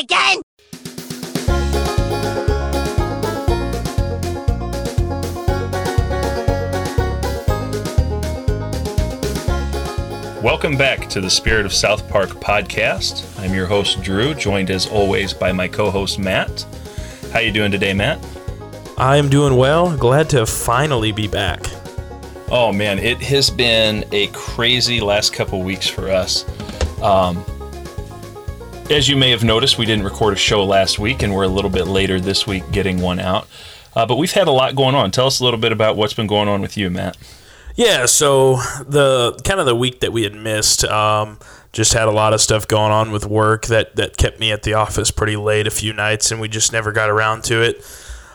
[0.00, 0.40] again?
[10.42, 13.38] Welcome back to the Spirit of South Park podcast.
[13.40, 16.66] I'm your host Drew, joined as always by my co-host Matt.
[17.30, 18.18] How you doing today, Matt?
[18.96, 19.94] I am doing well.
[19.98, 21.60] Glad to finally be back.
[22.50, 26.44] Oh man, it has been a crazy last couple weeks for us.
[27.02, 27.44] Um,
[28.90, 31.48] as you may have noticed, we didn't record a show last week, and we're a
[31.48, 33.48] little bit later this week getting one out.
[33.94, 35.10] Uh, but we've had a lot going on.
[35.10, 37.16] Tell us a little bit about what's been going on with you, Matt.
[37.76, 41.38] Yeah, so the kind of the week that we had missed, um,
[41.72, 44.64] just had a lot of stuff going on with work that that kept me at
[44.64, 47.84] the office pretty late a few nights, and we just never got around to it.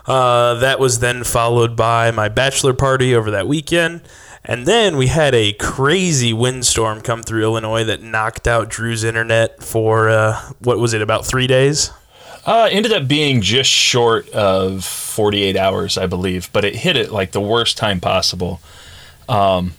[0.05, 4.01] Uh, that was then followed by my bachelor party over that weekend.
[4.47, 9.63] And then we had a crazy windstorm come through Illinois that knocked out Drew's internet
[9.63, 11.91] for, uh, what was it, about three days?
[12.45, 17.11] Uh, ended up being just short of 48 hours, I believe, but it hit it
[17.11, 18.61] like the worst time possible.
[19.27, 19.73] Um,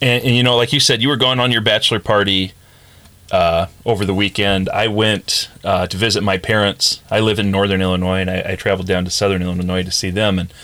[0.00, 2.52] and, and, you know, like you said, you were going on your bachelor party
[3.32, 4.68] uh, over the weekend.
[4.68, 7.02] I went uh, to visit my parents.
[7.10, 10.10] I live in northern Illinois, and I, I traveled down to southern Illinois to see
[10.10, 10.38] them.
[10.38, 10.54] And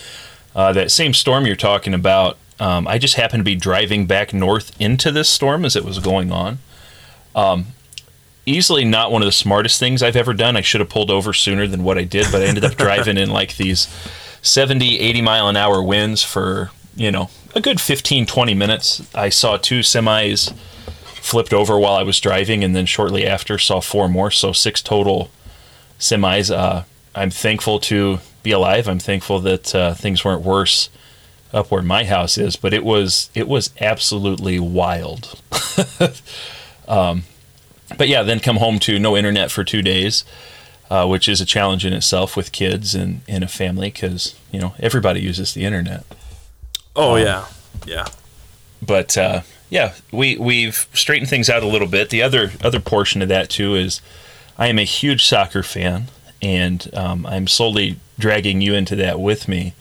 [0.55, 4.33] uh, that same storm you're talking about, um, I just happened to be driving back
[4.33, 6.59] north into this storm as it was going on.
[7.35, 7.67] Um,
[8.45, 10.55] easily not one of the smartest things I've ever done.
[10.55, 13.17] I should have pulled over sooner than what I did, but I ended up driving
[13.17, 13.87] in like these
[14.41, 19.07] 70, 80 mile an hour winds for, you know, a good 15, 20 minutes.
[19.15, 20.53] I saw two semis
[21.05, 24.81] flipped over while I was driving, and then shortly after saw four more, so six
[24.81, 25.31] total
[25.99, 26.55] semis.
[26.55, 26.83] Uh,
[27.15, 28.87] I'm thankful to be alive.
[28.87, 30.89] I'm thankful that uh, things weren't worse
[31.55, 35.39] up where my house is, but it was it was absolutely wild.
[36.87, 37.23] um,
[37.97, 40.25] but yeah, then come home to no internet for two days,
[40.89, 44.59] uh, which is a challenge in itself with kids and in a family because you
[44.59, 46.03] know everybody uses the internet.
[46.95, 47.45] Oh um, yeah,
[47.87, 48.05] yeah.
[48.81, 52.09] But uh, yeah, we we've straightened things out a little bit.
[52.09, 54.01] The other other portion of that too is
[54.57, 56.07] I am a huge soccer fan,
[56.41, 59.73] and um, I'm slowly dragging you into that with me.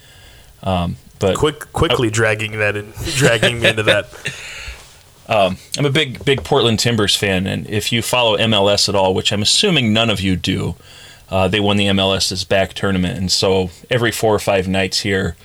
[0.62, 4.08] Um, but quick, quickly dragging that in, dragging me into that.
[5.26, 9.14] Um, I'm a big, big Portland Timbers fan, and if you follow MLS at all,
[9.14, 10.74] which I'm assuming none of you do,
[11.30, 15.00] uh, they won the MLS is Back tournament, and so every four or five nights
[15.00, 15.36] here,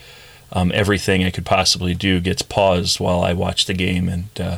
[0.51, 4.57] um, everything I could possibly do gets paused while I watch the game and uh,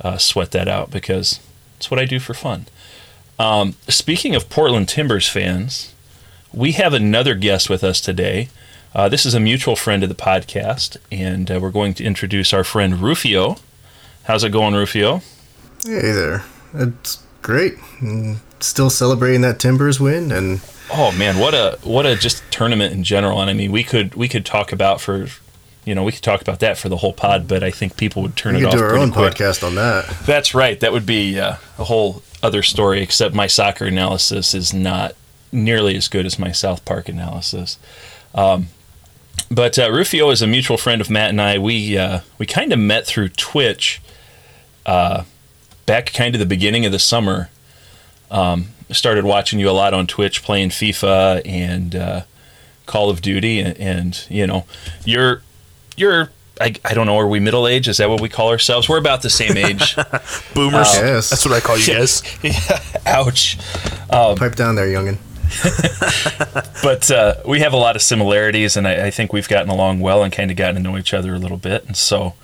[0.00, 1.38] uh, sweat that out because
[1.76, 2.66] it's what I do for fun.
[3.38, 5.94] Um, speaking of Portland Timbers fans,
[6.52, 8.48] we have another guest with us today.
[8.94, 12.52] Uh, this is a mutual friend of the podcast, and uh, we're going to introduce
[12.52, 13.56] our friend Rufio.
[14.24, 15.22] How's it going, Rufio?
[15.84, 16.44] Hey there.
[16.74, 17.74] It's great.
[18.60, 20.60] Still celebrating that Timbers win, and
[20.92, 23.40] oh man, what a what a just tournament in general.
[23.40, 25.26] And I mean, we could we could talk about for
[25.84, 28.20] you know we could talk about that for the whole pod, but I think people
[28.22, 28.78] would turn we it could off.
[28.78, 29.34] Do our own quick.
[29.34, 30.06] podcast on that.
[30.26, 30.78] That's right.
[30.80, 33.00] That would be uh, a whole other story.
[33.02, 35.16] Except my soccer analysis is not
[35.50, 37.78] nearly as good as my South Park analysis.
[38.34, 38.68] Um,
[39.50, 41.58] but uh, Rufio is a mutual friend of Matt and I.
[41.58, 44.00] We uh, we kind of met through Twitch
[44.86, 45.24] uh,
[45.86, 47.50] back kind of the beginning of the summer.
[48.30, 52.22] Um, started watching you a lot on Twitch, playing FIFA and uh,
[52.86, 54.64] Call of Duty, and, and, you know,
[55.04, 55.42] you're
[55.96, 57.88] you're I, I don't know, are we middle age?
[57.88, 58.88] Is that what we call ourselves?
[58.88, 59.96] We're about the same age.
[60.54, 60.88] Boomers.
[60.88, 61.30] Uh, yes.
[61.30, 62.22] That's what I call you guys.
[62.42, 63.58] yeah, ouch.
[64.10, 65.18] Um, Pipe down there, youngin.
[66.82, 70.00] but uh, we have a lot of similarities, and I, I, think we've gotten along
[70.00, 71.84] well and kind of gotten to know each other a little bit.
[71.84, 72.34] And so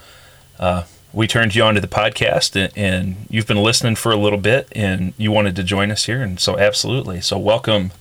[0.58, 4.16] uh, we turned you on to the podcast, and, and, you've been listening for a
[4.16, 6.22] little bit, and you wanted to join us here.
[6.22, 7.20] And so, absolutely.
[7.20, 7.92] So, welcome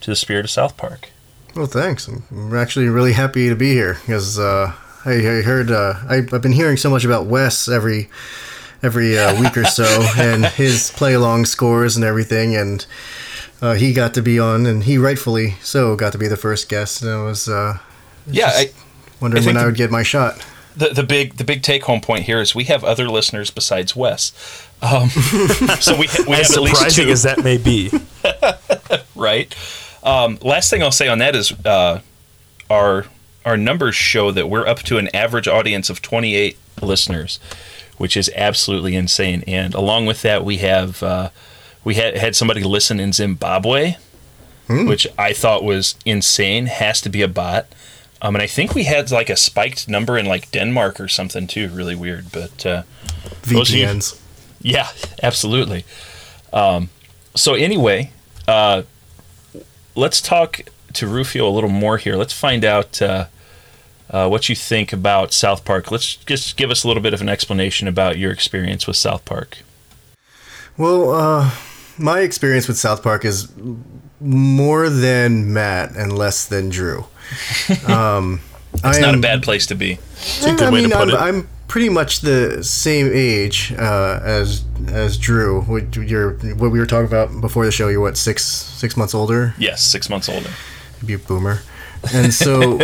[0.00, 1.10] to the Spirit of South Park.
[1.54, 2.08] Well, thanks.
[2.08, 4.72] I'm actually really happy to be here because uh,
[5.04, 8.10] I, I, heard uh, I, have been hearing so much about Wes every
[8.82, 9.84] every uh, week or so,
[10.18, 12.84] and his play along scores and everything, and
[13.66, 16.68] uh, he got to be on, and he rightfully so got to be the first
[16.68, 17.02] guest.
[17.02, 17.78] And I was, uh,
[18.26, 18.70] yeah, I,
[19.20, 20.44] wondering I when I would get my shot.
[20.76, 23.96] The, the big the big take home point here is we have other listeners besides
[23.96, 24.32] Wes,
[24.82, 25.08] um,
[25.80, 27.08] so we we have at least two.
[27.08, 27.90] as that may be,
[29.16, 29.54] right?
[30.02, 32.00] Um, last thing I'll say on that is uh,
[32.70, 33.06] our
[33.44, 37.40] our numbers show that we're up to an average audience of 28 listeners,
[37.96, 39.42] which is absolutely insane.
[39.46, 41.30] And along with that, we have uh,
[41.86, 43.94] we had had somebody listen in Zimbabwe,
[44.66, 44.88] hmm.
[44.88, 46.66] which I thought was insane.
[46.66, 47.66] Has to be a bot.
[48.20, 51.46] Um, and I think we had like a spiked number in like Denmark or something
[51.46, 51.68] too.
[51.68, 52.82] Really weird, but uh,
[53.42, 54.20] VPNs.
[54.60, 54.88] You, yeah,
[55.22, 55.84] absolutely.
[56.52, 56.88] Um,
[57.36, 58.10] so anyway,
[58.48, 58.82] uh,
[59.94, 60.62] let's talk
[60.94, 62.16] to Rufio a little more here.
[62.16, 63.26] Let's find out uh,
[64.10, 65.92] uh, what you think about South Park.
[65.92, 69.24] Let's just give us a little bit of an explanation about your experience with South
[69.24, 69.58] Park.
[70.76, 71.50] Well, uh,
[71.98, 73.48] my experience with South Park is
[74.20, 77.04] more than Matt and less than Drew.
[77.88, 78.40] Um,
[78.74, 79.98] It's not a bad place to be.
[80.44, 81.14] a good I way to mean, put I'm, it.
[81.14, 85.62] I'm pretty much the same age uh, as as Drew.
[85.62, 87.88] What You're what we were talking about before the show.
[87.88, 89.54] You're what six six months older.
[89.58, 90.50] Yes, six months older.
[91.00, 91.62] You'd be a boomer.
[92.14, 92.78] And so,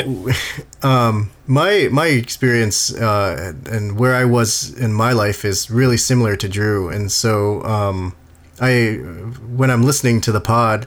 [0.83, 6.35] um, my my experience uh, and where I was in my life is really similar
[6.37, 6.89] to Drew.
[6.89, 8.15] And so, um,
[8.63, 10.87] I when I'm listening to the pod,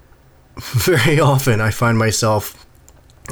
[0.60, 2.66] very often I find myself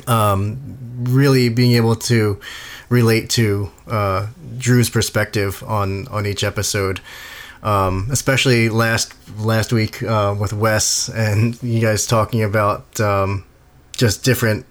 [0.06, 2.40] um, really being able to
[2.88, 4.28] relate to uh,
[4.58, 7.00] Drew's perspective on on each episode.
[7.62, 13.44] Um, especially last last week uh, with Wes and you guys talking about um,
[13.96, 14.66] just different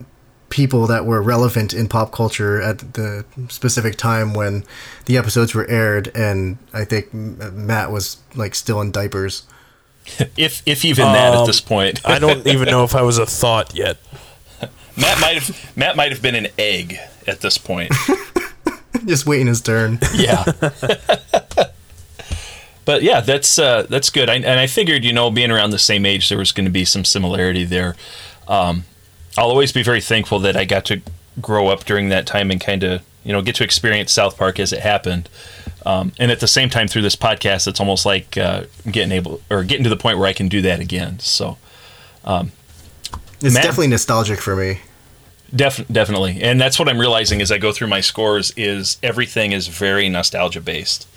[0.54, 4.64] people that were relevant in pop culture at the specific time when
[5.06, 9.44] the episodes were aired, and I think Matt was like still in diapers.
[10.38, 13.18] If if even that at Um, this point, I don't even know if I was
[13.18, 13.98] a thought yet.
[14.96, 17.92] Matt might have Matt might have been an egg at this point.
[19.06, 20.00] just waiting his turn.
[20.14, 20.44] Yeah.
[22.86, 24.30] but yeah, that's uh, that's good.
[24.30, 26.72] I, and I figured, you know, being around the same age, there was going to
[26.72, 27.96] be some similarity there.
[28.48, 28.84] Um,
[29.38, 31.02] I'll always be very thankful that I got to
[31.42, 34.60] grow up during that time and kind of, you know, get to experience South Park
[34.60, 35.30] as it happened.
[35.86, 39.42] Um, and at the same time, through this podcast, it's almost like uh, getting able
[39.50, 41.20] or getting to the point where I can do that again.
[41.20, 41.58] So
[43.42, 44.80] It's Matt- definitely nostalgic for me.
[45.54, 48.52] Def- definitely, and that's what I'm realizing as I go through my scores.
[48.58, 51.08] Is everything is very nostalgia based,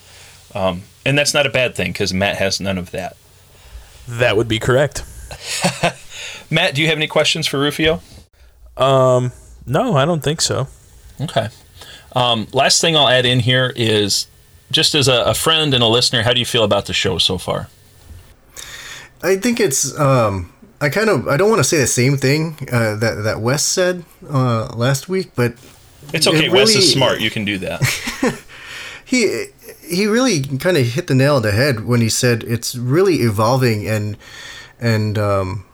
[0.55, 3.17] um, and that's not a bad thing because Matt has none of that.
[4.07, 5.05] That would be correct.
[6.51, 8.01] Matt, do you have any questions for Rufio?
[8.77, 9.33] Um,
[9.67, 10.69] no, I don't think so.
[11.21, 11.49] Okay.
[12.15, 14.27] Um, last thing I'll add in here is
[14.71, 17.19] just as a, a friend and a listener, how do you feel about the show
[17.19, 17.69] so far?
[19.23, 19.99] I think it's.
[19.99, 21.27] Um, I kind of.
[21.29, 25.09] I don't want to say the same thing uh, that that Wes said uh, last
[25.09, 25.55] week, but
[26.13, 26.47] It's okay.
[26.47, 27.21] It Wes is smart.
[27.21, 27.83] You can do that.
[29.05, 29.47] he
[29.83, 33.17] he really kind of hit the nail on the head when he said it's really
[33.17, 34.17] evolving and
[34.79, 35.65] and um,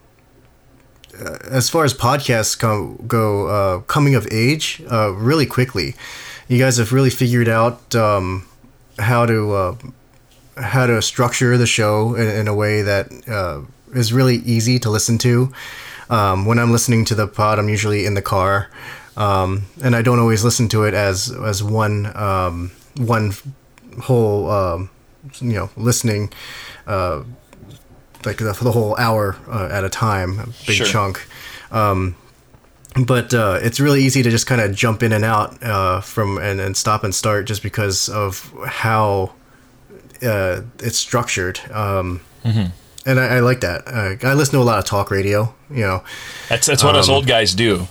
[1.50, 2.58] as far as podcasts
[3.06, 5.94] go uh, coming of age uh, really quickly.
[6.48, 8.46] You guys have really figured out um,
[8.98, 9.76] how to uh,
[10.56, 13.62] how to structure the show in, in a way that uh,
[13.94, 15.52] is really easy to listen to.
[16.10, 18.70] Um, when I'm listening to the pod I'm usually in the car
[19.16, 23.32] um, and I don't always listen to it as as one um, one
[24.02, 24.90] whole um,
[25.40, 26.32] you know listening
[26.86, 27.22] uh,
[28.24, 30.86] like the, for the whole hour uh, at a time a big Sure.
[30.86, 31.26] chunk.
[31.70, 32.16] Um,
[33.06, 36.36] but uh, it's really easy to just kind of jump in and out uh, from
[36.38, 39.32] and, and stop and start just because of how
[40.22, 41.58] uh, it's structured.
[41.72, 43.82] Um, and I, I like that.
[43.86, 46.04] Uh, I listen to a lot of talk radio you know.
[46.50, 47.86] That's that's what us old guys do.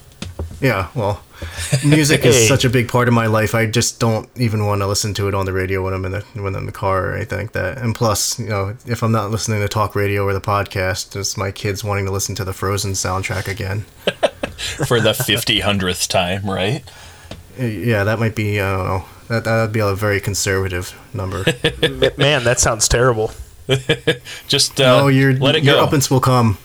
[0.62, 1.24] yeah, well,
[1.86, 2.30] music Hey.
[2.30, 3.56] is such a big part of my life.
[3.56, 6.12] I just don't even want to listen to it on the radio when I'm in
[6.12, 7.78] the when I'm in the car or anything like that.
[7.78, 11.38] And plus, you know, if I'm not listening to talk radio or the podcast, it's
[11.38, 13.86] my kids wanting to listen to the Frozen soundtrack again.
[14.88, 16.84] for the 50 hundredth time, right?
[17.58, 19.06] Yeah, that might be I don't know.
[19.28, 21.44] That that'd be a very conservative number.
[22.18, 23.32] Man, that sounds terrible.
[24.48, 25.76] Just uh, oh, your let it go.
[25.76, 25.88] your go.
[25.98, 26.58] uppance will come.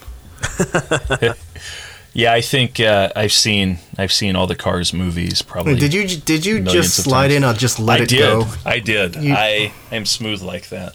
[2.17, 5.43] Yeah, I think uh, I've seen I've seen all the Cars movies.
[5.43, 5.75] Probably.
[5.75, 7.35] Did you did you just slide times.
[7.35, 8.21] in or just let I it did.
[8.21, 8.47] go?
[8.65, 9.17] I did.
[9.17, 10.95] You- I am smooth like that.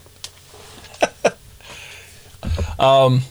[2.80, 3.22] um,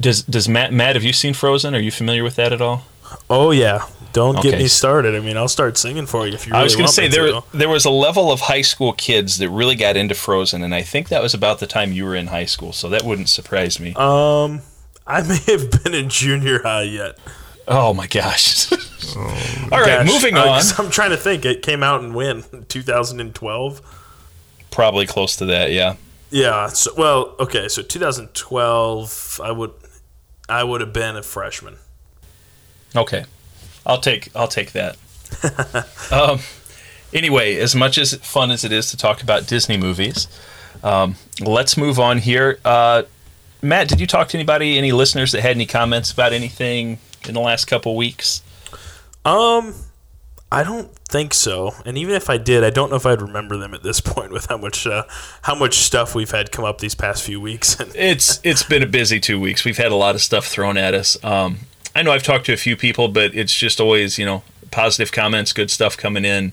[0.00, 1.74] does does Matt Matt have you seen Frozen?
[1.74, 2.84] Are you familiar with that at all?
[3.28, 5.14] Oh yeah, don't get me started.
[5.14, 6.52] I mean, I'll start singing for you if you.
[6.52, 9.36] Really I was going to say there there was a level of high school kids
[9.36, 12.14] that really got into Frozen, and I think that was about the time you were
[12.14, 13.92] in high school, so that wouldn't surprise me.
[13.96, 14.62] Um,
[15.08, 17.18] I may have been in junior high yet.
[17.66, 18.70] oh my gosh!
[19.16, 21.46] All right, Gosh, moving uh, I'm trying to think.
[21.46, 23.80] It came out in when 2012.
[24.70, 25.72] Probably close to that.
[25.72, 25.96] Yeah.
[26.30, 26.66] Yeah.
[26.68, 27.68] So, well, okay.
[27.68, 29.72] So 2012, I would,
[30.46, 31.76] I would have been a freshman.
[32.94, 33.24] Okay,
[33.86, 34.96] I'll take I'll take that.
[36.12, 36.40] um,
[37.14, 40.28] anyway, as much as fun as it is to talk about Disney movies,
[40.82, 42.58] um, let's move on here.
[42.62, 43.04] Uh,
[43.60, 47.34] Matt, did you talk to anybody, any listeners that had any comments about anything in
[47.34, 48.42] the last couple weeks?
[49.24, 49.74] Um,
[50.50, 51.74] I don't think so.
[51.84, 54.32] And even if I did, I don't know if I'd remember them at this point
[54.32, 55.04] with how much uh,
[55.42, 57.78] how much stuff we've had come up these past few weeks.
[57.94, 59.64] it's it's been a busy two weeks.
[59.64, 61.22] We've had a lot of stuff thrown at us.
[61.24, 61.60] Um,
[61.94, 65.12] I know I've talked to a few people, but it's just always you know positive
[65.12, 66.52] comments, good stuff coming in.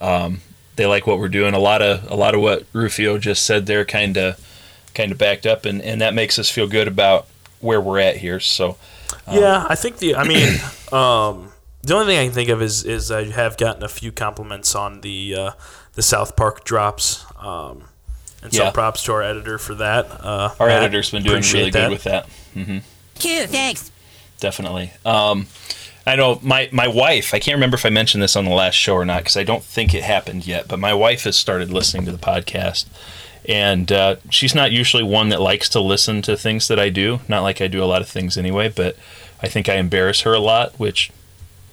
[0.00, 0.40] Um,
[0.76, 1.54] they like what we're doing.
[1.54, 4.40] A lot of a lot of what Rufio just said there kind of
[4.94, 7.26] kind of backed up, and, and that makes us feel good about
[7.60, 8.40] where we're at here.
[8.40, 8.76] So
[9.26, 10.58] um, yeah, I think the I mean.
[10.90, 14.12] Um, the only thing I can think of is is I have gotten a few
[14.12, 15.50] compliments on the uh,
[15.94, 17.84] the South Park drops, um,
[18.42, 20.06] and so props to our editor for that.
[20.20, 21.80] Uh, our Matt, editor's been doing really that.
[21.80, 22.26] good with that.
[22.54, 22.78] Mm-hmm.
[23.14, 23.90] Cute, thanks.
[24.40, 24.92] Definitely.
[25.04, 25.46] Um,
[26.06, 27.34] I know my my wife.
[27.34, 29.44] I can't remember if I mentioned this on the last show or not because I
[29.44, 30.68] don't think it happened yet.
[30.68, 32.86] But my wife has started listening to the podcast,
[33.48, 37.20] and uh, she's not usually one that likes to listen to things that I do.
[37.28, 38.96] Not like I do a lot of things anyway, but
[39.42, 41.10] I think I embarrass her a lot, which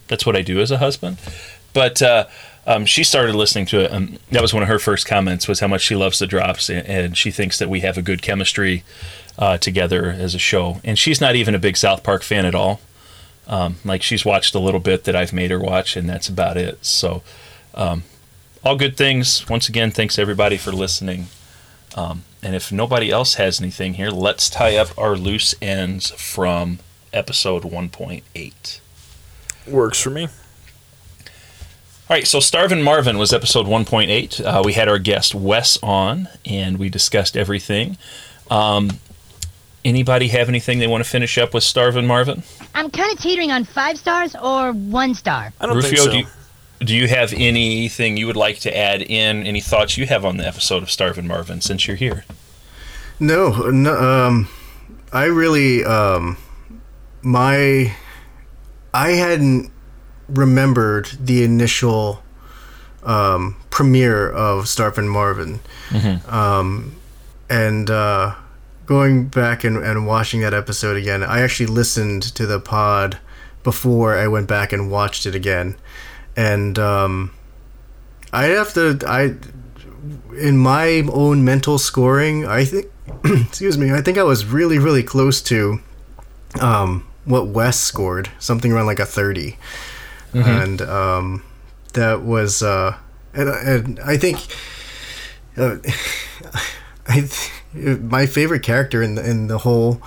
[0.07, 1.17] that's what I do as a husband.
[1.73, 2.27] But uh,
[2.65, 5.59] um, she started listening to it, and that was one of her first comments was
[5.59, 8.21] how much she loves the drops, and, and she thinks that we have a good
[8.21, 8.83] chemistry
[9.37, 10.81] uh, together as a show.
[10.83, 12.81] And she's not even a big South Park fan at all.
[13.47, 16.57] Um, like she's watched a little bit that I've made her watch, and that's about
[16.57, 16.85] it.
[16.85, 17.23] So,
[17.73, 18.03] um,
[18.63, 19.47] all good things.
[19.47, 21.27] Once again, thanks everybody for listening.
[21.97, 26.77] Um, and if nobody else has anything here, let's tie up our loose ends from
[27.11, 28.79] episode 1.8.
[29.67, 30.27] Works for me.
[32.09, 34.45] All right, so Starvin' Marvin was episode 1.8.
[34.45, 37.97] Uh, we had our guest Wes on, and we discussed everything.
[38.49, 38.99] Um,
[39.83, 42.43] anybody have anything they want to finish up with Starvin' Marvin?
[42.75, 45.51] I'm kind of teetering on five stars or one star.
[45.59, 46.11] I don't Rufio, think so.
[46.11, 46.25] Do you,
[46.79, 49.45] do you have anything you would like to add in?
[49.45, 52.25] Any thoughts you have on the episode of Starvin' Marvin since you're here?
[53.19, 53.97] No, no.
[53.97, 54.49] Um,
[55.11, 56.37] I really, um,
[57.21, 57.95] my
[58.93, 59.71] I hadn't
[60.27, 62.21] remembered the initial
[63.03, 65.59] um, premiere of Starvin' Marvin.
[65.89, 66.29] Mm-hmm.
[66.33, 66.95] Um,
[67.49, 68.35] and uh,
[68.85, 73.17] going back and, and watching that episode again, I actually listened to the pod
[73.63, 75.75] before I went back and watched it again.
[76.37, 77.33] And um,
[78.31, 79.35] I have to, I,
[80.37, 82.85] in my own mental scoring, I think,
[83.25, 85.81] excuse me, I think I was really, really close to
[86.61, 89.57] um, what Wes scored, something around like a 30.
[90.31, 90.41] Mm-hmm.
[90.41, 91.43] And um,
[91.93, 92.95] that was, uh,
[93.33, 94.37] and, and I think,
[95.57, 95.77] uh,
[97.07, 97.27] I
[97.73, 100.01] my favorite character in the, in the whole,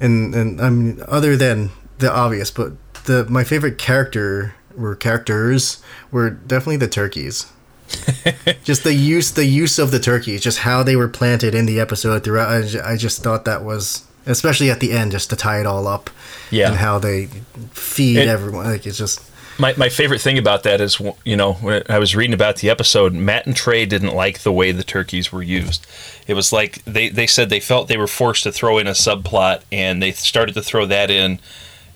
[0.00, 2.72] and and I mean other than the obvious, but
[3.04, 7.50] the my favorite character were characters were definitely the turkeys.
[8.64, 11.78] just the use the use of the turkeys, just how they were planted in the
[11.78, 12.48] episode throughout.
[12.48, 15.86] I, I just thought that was especially at the end, just to tie it all
[15.86, 16.10] up.
[16.50, 17.26] Yeah, and how they
[17.72, 18.66] feed it, everyone.
[18.66, 19.30] Like it's just.
[19.58, 22.68] My, my favorite thing about that is, you know, when I was reading about the
[22.68, 25.86] episode, Matt and Trey didn't like the way the turkeys were used.
[26.26, 28.90] It was like they, they said they felt they were forced to throw in a
[28.90, 31.38] subplot, and they started to throw that in.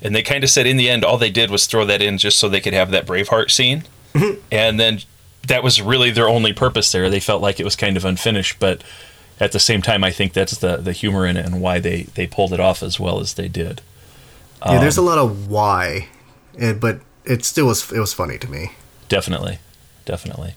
[0.03, 2.19] And they kind of said in the end, all they did was throw that in
[2.19, 3.85] just so they could have that Braveheart scene.
[4.15, 4.41] Mm-hmm.
[4.51, 5.01] And then
[5.47, 7.11] that was really their only purpose there.
[7.11, 8.83] They felt like it was kind of unfinished, but
[9.41, 12.03] at the same time, I think that's the the humor in it and why they
[12.15, 13.81] they pulled it off as well as they did.
[14.65, 16.09] Yeah, um, there's a um, lot of why,
[16.79, 18.73] but it still was it was funny to me.
[19.09, 19.59] Definitely,
[20.05, 20.55] definitely.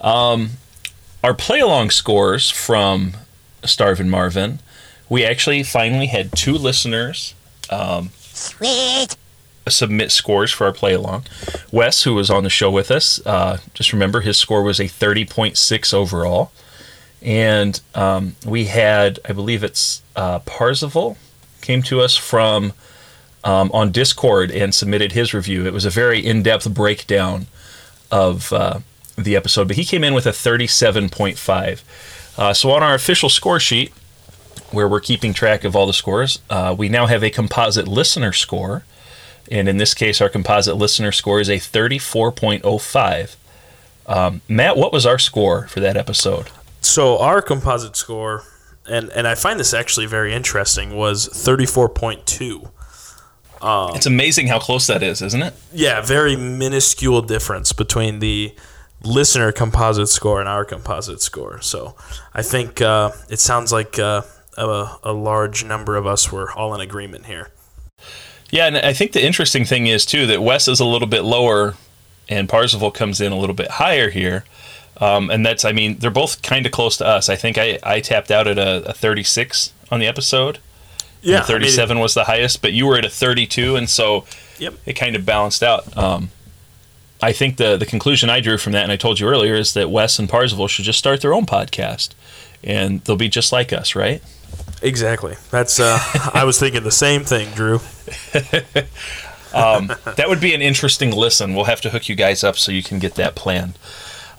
[0.00, 0.50] Um,
[1.22, 3.12] our play along scores from
[3.64, 4.60] Starvin' Marvin,
[5.08, 7.34] we actually finally had two listeners.
[7.70, 9.16] Um, Sweet.
[9.68, 11.24] Submit scores for our play along.
[11.70, 14.84] Wes, who was on the show with us, uh, just remember his score was a
[14.84, 16.50] 30.6 overall.
[17.20, 21.16] And um, we had, I believe it's uh, Parzival
[21.60, 22.72] came to us from
[23.44, 25.64] um, on Discord and submitted his review.
[25.64, 27.46] It was a very in-depth breakdown
[28.10, 28.80] of uh,
[29.16, 31.82] the episode, but he came in with a 37.5.
[32.38, 33.92] Uh, so on our official score sheet,
[34.72, 38.32] where we're keeping track of all the scores, uh, we now have a composite listener
[38.32, 38.84] score,
[39.50, 43.36] and in this case, our composite listener score is a 34.05.
[44.06, 46.48] Um, Matt, what was our score for that episode?
[46.80, 48.42] So our composite score,
[48.88, 52.70] and and I find this actually very interesting, was thirty four point two.
[53.60, 55.54] Um, it's amazing how close that is, isn't it?
[55.72, 58.54] Yeah, very minuscule difference between the
[59.04, 61.60] listener composite score and our composite score.
[61.60, 61.94] So
[62.34, 64.22] I think uh, it sounds like uh,
[64.56, 67.50] a, a large number of us were all in agreement here.
[68.50, 71.22] Yeah, and I think the interesting thing is too that Wes is a little bit
[71.22, 71.74] lower,
[72.28, 74.44] and Parzival comes in a little bit higher here.
[75.00, 77.28] Um, and that's, I mean, they're both kind of close to us.
[77.28, 80.58] I think I, I tapped out at a, a 36 on the episode.
[81.22, 81.40] Yeah.
[81.40, 84.26] 37 I mean, was the highest, but you were at a 32, and so
[84.58, 84.74] yep.
[84.84, 85.96] it kind of balanced out.
[85.96, 86.30] Um,
[87.22, 89.74] I think the the conclusion I drew from that, and I told you earlier, is
[89.74, 92.10] that Wes and Parzival should just start their own podcast,
[92.64, 94.20] and they'll be just like us, right?
[94.82, 95.36] Exactly.
[95.50, 95.80] That's.
[95.80, 95.98] Uh,
[96.34, 97.80] I was thinking the same thing, Drew.
[99.54, 101.54] Um, that would be an interesting listen.
[101.54, 103.78] We'll have to hook you guys up so you can get that planned.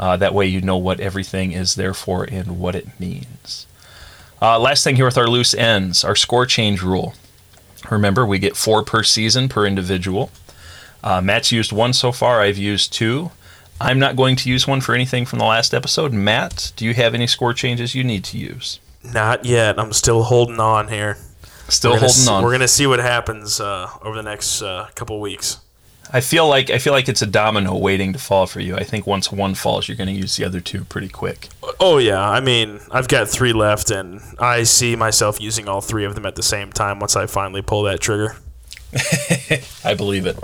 [0.00, 3.66] Uh, that way, you know what everything is there for and what it means.
[4.40, 7.12] Uh, last thing here with our loose ends, our score change rule.
[7.90, 10.30] Remember, we get four per season per individual.
[11.04, 12.40] Uh, Matt's used one so far.
[12.40, 13.30] I've used two.
[13.78, 16.14] I'm not going to use one for anything from the last episode.
[16.14, 18.80] Matt, do you have any score changes you need to use?
[19.04, 19.78] Not yet.
[19.78, 21.18] I'm still holding on here.
[21.68, 22.42] Still holding see- on.
[22.42, 25.58] We're gonna see what happens uh, over the next uh, couple weeks.
[26.12, 28.76] I feel like I feel like it's a domino waiting to fall for you.
[28.76, 31.48] I think once one falls, you're going to use the other two pretty quick.
[31.78, 36.04] Oh yeah, I mean I've got three left, and I see myself using all three
[36.04, 38.36] of them at the same time once I finally pull that trigger.
[39.84, 40.36] I believe it,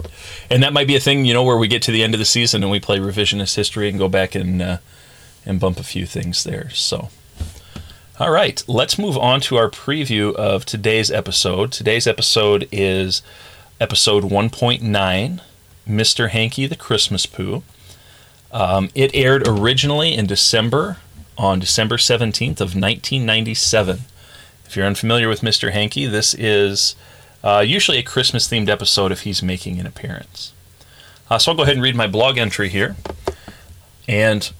[0.50, 2.20] and that might be a thing, you know, where we get to the end of
[2.20, 4.78] the season and we play revisionist history and go back and uh,
[5.44, 6.70] and bump a few things there.
[6.70, 7.08] So,
[8.20, 11.72] all right, let's move on to our preview of today's episode.
[11.72, 13.20] Today's episode is
[13.80, 15.40] episode 1.9,
[15.88, 16.30] Mr.
[16.30, 17.62] Hankey the Christmas Poo.
[18.52, 20.98] Um, it aired originally in December
[21.38, 24.00] on December 17th of 1997.
[24.64, 25.72] If you're unfamiliar with Mr.
[25.72, 26.96] Hankey, this is
[27.44, 30.52] uh, usually a Christmas themed episode if he's making an appearance.
[31.30, 32.96] Uh, so I'll go ahead and read my blog entry here.
[34.08, 34.50] And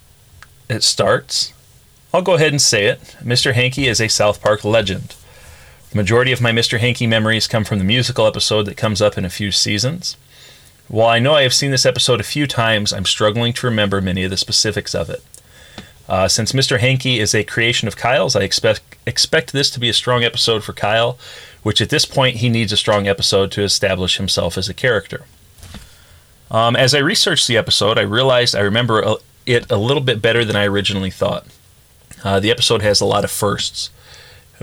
[0.68, 1.52] it starts.
[2.12, 3.00] I'll go ahead and say it.
[3.23, 3.52] Mr.
[3.52, 5.14] Hankey is a South Park legend.
[5.90, 6.78] The majority of my Mr.
[6.78, 10.16] Hankey memories come from the musical episode that comes up in a few seasons.
[10.88, 14.00] While I know I have seen this episode a few times, I'm struggling to remember
[14.00, 15.23] many of the specifics of it.
[16.09, 16.78] Uh, since Mr.
[16.78, 20.62] Hankey is a creation of Kyle's, I expect expect this to be a strong episode
[20.62, 21.19] for Kyle,
[21.64, 25.25] which at this point he needs a strong episode to establish himself as a character.
[26.51, 30.44] Um, as I researched the episode, I realized I remember it a little bit better
[30.44, 31.46] than I originally thought.
[32.22, 33.90] Uh, the episode has a lot of firsts,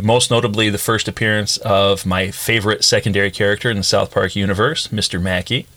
[0.02, 4.88] most notably the first appearance of my favorite secondary character in the South Park universe,
[4.88, 5.22] Mr.
[5.22, 5.68] Mackey.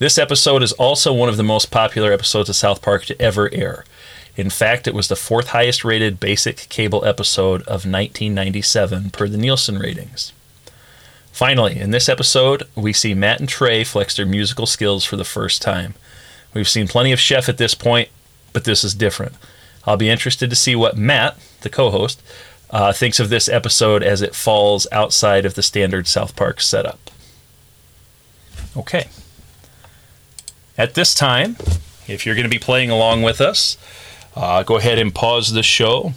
[0.00, 3.52] This episode is also one of the most popular episodes of South Park to ever
[3.54, 3.84] air.
[4.36, 9.38] In fact, it was the fourth highest rated basic cable episode of 1997 per the
[9.38, 10.32] Nielsen ratings.
[11.30, 15.24] Finally, in this episode, we see Matt and Trey flex their musical skills for the
[15.24, 15.94] first time.
[16.52, 18.08] We've seen plenty of Chef at this point,
[18.52, 19.34] but this is different.
[19.86, 22.20] I'll be interested to see what Matt, the co host,
[22.70, 26.98] uh, thinks of this episode as it falls outside of the standard South Park setup.
[28.76, 29.06] Okay.
[30.76, 31.56] At this time,
[32.08, 33.76] if you're going to be playing along with us,
[34.34, 36.14] uh, go ahead and pause the show,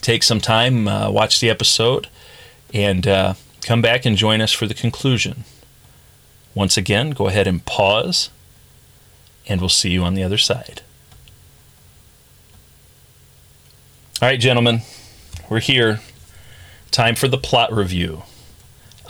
[0.00, 2.08] take some time, uh, watch the episode,
[2.74, 5.44] and uh, come back and join us for the conclusion.
[6.54, 8.30] Once again, go ahead and pause,
[9.46, 10.82] and we'll see you on the other side.
[14.20, 14.80] All right, gentlemen,
[15.48, 16.00] we're here.
[16.90, 18.24] Time for the plot review.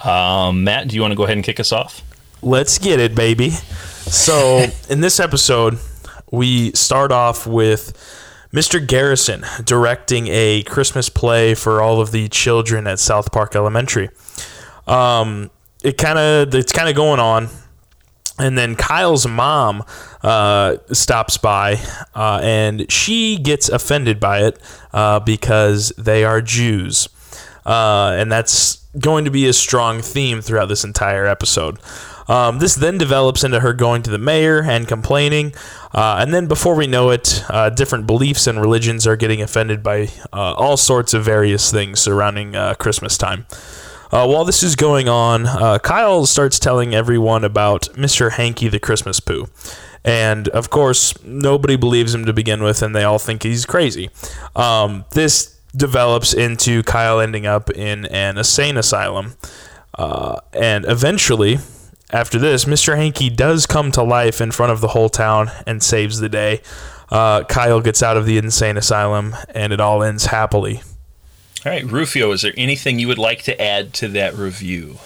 [0.04, 2.02] Um, Matt, do you want to go ahead and kick us off?
[2.42, 3.52] Let's get it, baby.
[4.10, 5.78] So, in this episode,
[6.30, 7.92] we start off with
[8.54, 8.84] Mr.
[8.84, 14.08] Garrison directing a Christmas play for all of the children at South Park Elementary.
[14.86, 15.50] Um,
[15.84, 17.48] it kind of it's kind of going on,
[18.38, 19.84] and then Kyle's mom
[20.22, 21.78] uh, stops by,
[22.14, 24.58] uh, and she gets offended by it
[24.94, 27.10] uh, because they are Jews,
[27.66, 31.78] uh, and that's going to be a strong theme throughout this entire episode.
[32.28, 35.54] Um, this then develops into her going to the mayor and complaining.
[35.92, 39.82] Uh, and then before we know it, uh, different beliefs and religions are getting offended
[39.82, 43.46] by uh, all sorts of various things surrounding uh, Christmas time.
[44.10, 48.32] Uh, while this is going on, uh, Kyle starts telling everyone about Mr.
[48.32, 49.48] Hankey the Christmas Poo.
[50.04, 54.08] And of course, nobody believes him to begin with, and they all think he's crazy.
[54.56, 59.34] Um, this develops into Kyle ending up in an insane asylum.
[59.94, 61.58] Uh, and eventually,
[62.10, 62.96] after this, Mr.
[62.96, 66.62] Hankey does come to life in front of the whole town and saves the day.
[67.10, 70.82] Uh, Kyle gets out of the insane asylum, and it all ends happily.
[71.64, 74.98] All right, Rufio, is there anything you would like to add to that review?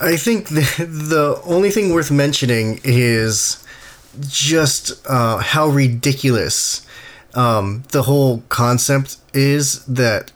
[0.00, 3.64] I think the, the only thing worth mentioning is
[4.20, 6.86] just uh, how ridiculous
[7.34, 10.30] um, the whole concept is that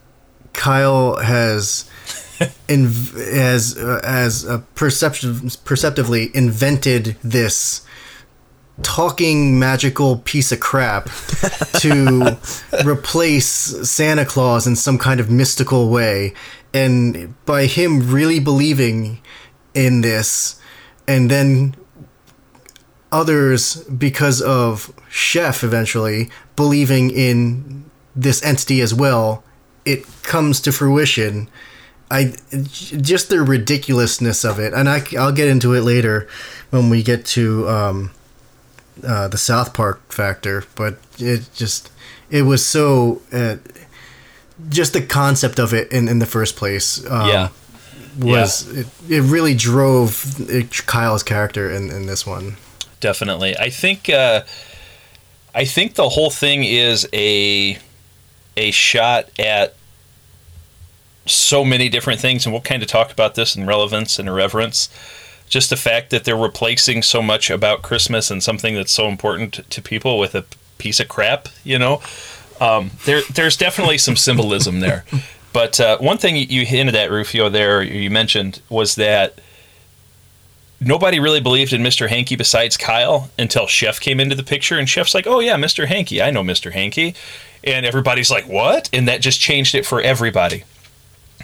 [0.53, 1.88] Kyle has
[2.69, 7.83] inv- as uh, as uh, perception perceptively invented this
[8.83, 11.05] talking magical piece of crap
[11.81, 12.39] to
[12.85, 16.33] replace Santa Claus in some kind of mystical way.
[16.73, 19.21] And by him really believing
[19.75, 20.61] in this,
[21.07, 21.75] and then
[23.11, 29.43] others, because of Chef eventually, believing in this entity as well,
[29.85, 31.49] it comes to fruition.
[32.11, 36.27] I just the ridiculousness of it, and I, I'll get into it later
[36.71, 38.11] when we get to um,
[39.07, 41.91] uh, the South Park factor, but it just
[42.31, 43.57] it was so uh,
[44.69, 47.05] just the concept of it in, in the first place.
[47.07, 47.49] Um, yeah.
[48.19, 50.41] was It, it really drove
[50.87, 52.57] Kyle's character in, in this one.
[53.01, 53.57] definitely.
[53.57, 54.43] I think uh,
[55.55, 57.79] I think the whole thing is a
[58.57, 59.75] a shot at
[61.29, 64.89] so many different things, and we'll kind of talk about this in relevance and irreverence.
[65.49, 69.69] Just the fact that they're replacing so much about Christmas and something that's so important
[69.71, 70.45] to people with a
[70.79, 72.03] piece of crap, you know.
[72.61, 75.05] Um, there, there's definitely some symbolism there.
[75.53, 79.41] But uh, one thing you hinted at, Rufio, there you mentioned was that
[80.81, 82.09] nobody really believed in Mr.
[82.09, 85.87] Hankey besides Kyle until Chef came into the picture, and Chef's like, "Oh yeah, Mr.
[85.87, 86.73] Hankey, I know Mr.
[86.73, 87.15] Hankey,"
[87.65, 90.65] and everybody's like, "What?" And that just changed it for everybody,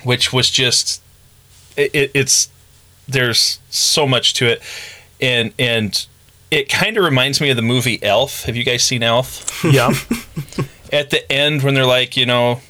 [0.04, 1.02] which was just
[1.76, 2.48] it, it, it's
[3.08, 4.62] there's so much to it,
[5.20, 6.06] and and
[6.50, 8.44] it kind of reminds me of the movie Elf.
[8.44, 9.64] Have you guys seen Elf?
[9.64, 9.92] Yeah.
[10.92, 12.60] At the end, when they're like, you know.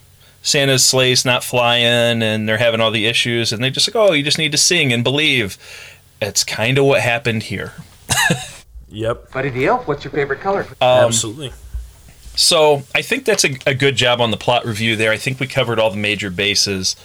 [0.47, 4.12] Santa's sleigh's not flying, and they're having all the issues, and they're just like, "Oh,
[4.12, 5.57] you just need to sing and believe."
[6.20, 7.73] It's kind of what happened here.
[8.88, 9.33] yep.
[9.33, 10.66] Buddy the Elf, what's your favorite color?
[10.83, 11.53] Um, Absolutely.
[12.37, 15.11] So I think that's a, a good job on the plot review there.
[15.11, 16.97] I think we covered all the major bases.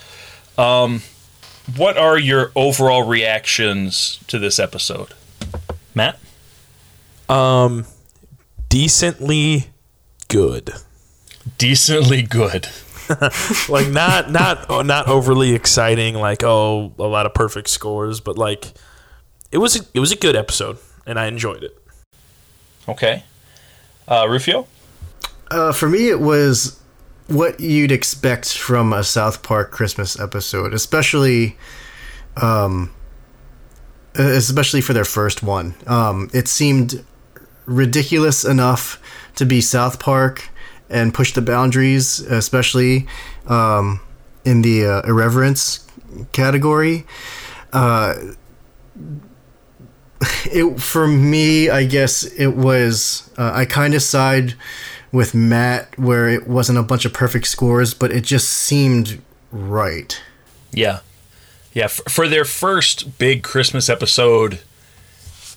[0.57, 1.01] Um,
[1.75, 5.13] what are your overall reactions to this episode,
[5.93, 6.19] Matt?
[7.27, 7.85] Um,
[8.69, 9.67] decently
[10.27, 10.71] good.
[11.57, 12.67] Decently good.
[13.69, 16.13] Like not not not overly exciting.
[16.13, 18.71] Like oh, a lot of perfect scores, but like
[19.51, 21.75] it was a, it was a good episode, and I enjoyed it.
[22.87, 23.23] Okay.
[24.07, 24.67] Uh, Rufio?
[25.51, 26.79] Uh, for me, it was
[27.27, 31.57] what you'd expect from a South Park Christmas episode, especially,
[32.37, 32.91] um,
[34.15, 35.75] especially for their first one.
[35.87, 37.03] Um, it seemed
[37.65, 39.01] ridiculous enough
[39.35, 40.49] to be South Park
[40.89, 43.07] and push the boundaries, especially
[43.47, 44.01] um,
[44.43, 45.87] in the uh, irreverence
[46.31, 47.05] category.
[47.71, 48.15] Uh,
[50.45, 53.29] it for me, I guess it was.
[53.37, 54.55] Uh, I kind of side
[55.11, 60.21] with Matt where it wasn't a bunch of perfect scores, but it just seemed right.
[60.71, 60.99] Yeah.
[61.73, 61.87] Yeah.
[61.87, 64.59] For, for their first big Christmas episode,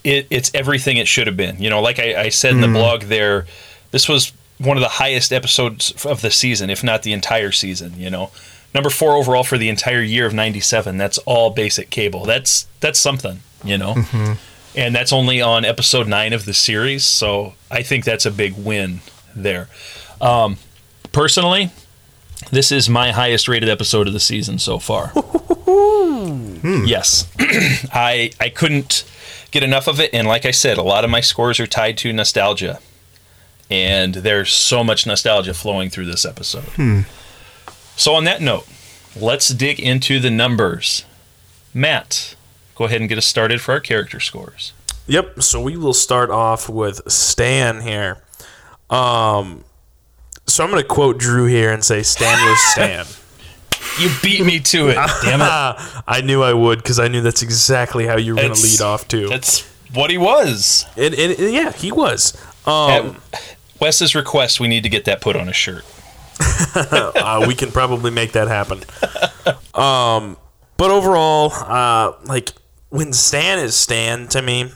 [0.04, 1.60] it, it's everything it should have been.
[1.60, 2.74] You know, like I, I said in the mm.
[2.74, 3.46] blog there,
[3.90, 7.94] this was one of the highest episodes of the season, if not the entire season,
[7.98, 8.30] you know.
[8.74, 10.96] Number four overall for the entire year of '97.
[10.96, 12.24] That's all basic cable.
[12.24, 13.94] That's that's something, you know.
[13.94, 14.32] Mm-hmm.
[14.74, 18.56] And that's only on episode nine of the series, so I think that's a big
[18.56, 19.00] win
[19.34, 19.68] there.
[20.20, 20.56] Um,
[21.12, 21.70] personally,
[22.50, 25.12] this is my highest rated episode of the season so far.
[26.84, 27.26] Yes,
[27.92, 29.04] I I couldn't
[29.50, 31.96] get enough of it, and like I said, a lot of my scores are tied
[31.98, 32.78] to nostalgia,
[33.70, 37.04] and there's so much nostalgia flowing through this episode.
[37.96, 38.66] So on that note,
[39.16, 41.04] let's dig into the numbers.
[41.74, 42.36] Matt,
[42.74, 44.72] go ahead and get us started for our character scores.
[45.06, 45.42] Yep.
[45.42, 48.18] So we will start off with Stan here.
[48.92, 49.64] Um,
[50.46, 53.06] so I'm going to quote Drew here and say Stan was Stan.
[53.98, 54.94] You beat me to it.
[55.22, 56.02] Damn it.
[56.06, 58.80] I knew I would because I knew that's exactly how you were going to lead
[58.80, 59.28] off to.
[59.28, 59.62] That's
[59.94, 60.86] what he was.
[60.96, 62.34] And, and, and yeah, he was.
[62.66, 65.84] Um, At Wes's request, we need to get that put on a shirt.
[66.74, 68.80] uh, we can probably make that happen.
[69.74, 70.36] Um,
[70.76, 72.52] but overall, uh, like
[72.88, 74.70] when Stan is Stan to me,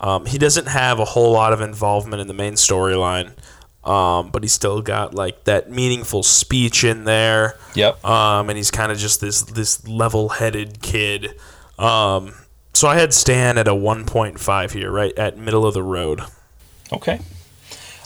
[0.00, 3.32] um, he doesn't have a whole lot of involvement in the main storyline.
[3.84, 7.58] Um, but he's still got like that meaningful speech in there.
[7.74, 8.02] Yep.
[8.04, 11.38] Um, and he's kind of just this this level-headed kid.
[11.78, 12.34] Um,
[12.72, 16.22] so I had Stan at a 1.5 here, right at middle of the road.
[16.92, 17.20] Okay,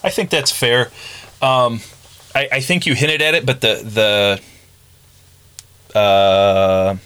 [0.03, 0.91] I think that's fair.
[1.41, 1.81] Um,
[2.35, 4.41] I, I think you hinted at it, but the
[5.95, 6.97] the uh,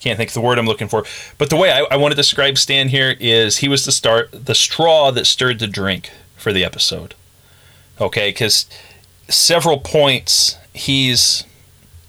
[0.00, 1.04] can't think of the word I'm looking for.
[1.38, 4.30] But the way I, I want to describe Stan here is he was the start
[4.32, 7.14] the straw that stirred the drink for the episode.
[8.00, 8.66] Okay, because
[9.28, 11.44] several points he's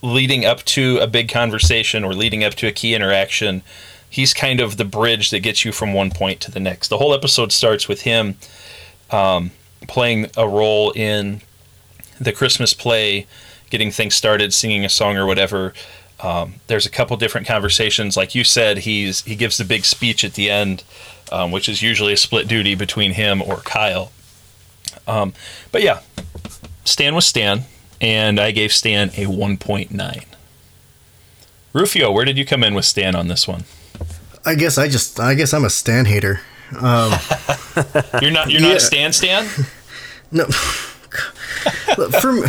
[0.01, 3.63] leading up to a big conversation or leading up to a key interaction,
[4.09, 6.89] he's kind of the bridge that gets you from one point to the next.
[6.89, 8.35] The whole episode starts with him
[9.11, 9.51] um,
[9.87, 11.41] playing a role in
[12.19, 13.25] the Christmas play,
[13.69, 15.73] getting things started, singing a song or whatever.
[16.19, 18.17] Um, there's a couple different conversations.
[18.17, 20.83] Like you said, he's he gives the big speech at the end,
[21.31, 24.11] um, which is usually a split duty between him or Kyle.
[25.07, 25.33] Um,
[25.71, 26.01] but yeah,
[26.85, 27.63] Stan was Stan,
[28.01, 30.23] and I gave Stan a 1.9.
[31.73, 33.63] Rufio, where did you come in with Stan on this one?
[34.45, 36.39] I guess I just I guess I'm a Stan hater.
[36.79, 37.13] Um,
[38.21, 38.73] You're not you're Yeah.
[38.73, 39.47] not Stan Stan.
[40.31, 40.45] no,
[42.21, 42.47] for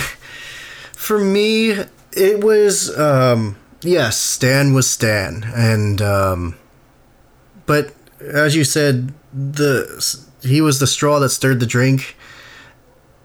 [0.92, 1.70] for me
[2.12, 6.56] it was um, yes, Stan was Stan, and um,
[7.66, 12.16] but as you said, the he was the straw that stirred the drink.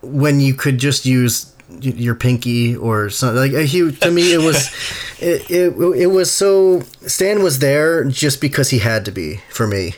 [0.04, 4.68] When you could just use your pinky or something like he to me it was
[5.18, 9.66] it, it it was so Stan was there just because he had to be for
[9.66, 9.94] me.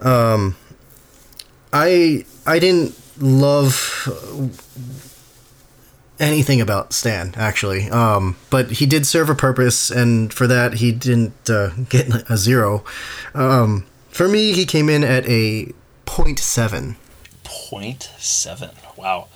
[0.00, 0.56] Um,
[1.72, 4.08] I I didn't love
[6.18, 10.92] anything about Stan actually, um, but he did serve a purpose, and for that he
[10.92, 12.84] didn't uh, get a zero.
[13.34, 15.72] Um, for me, he came in at a
[16.06, 16.96] 0.7.
[17.44, 18.96] 0.7.
[18.96, 19.28] Wow.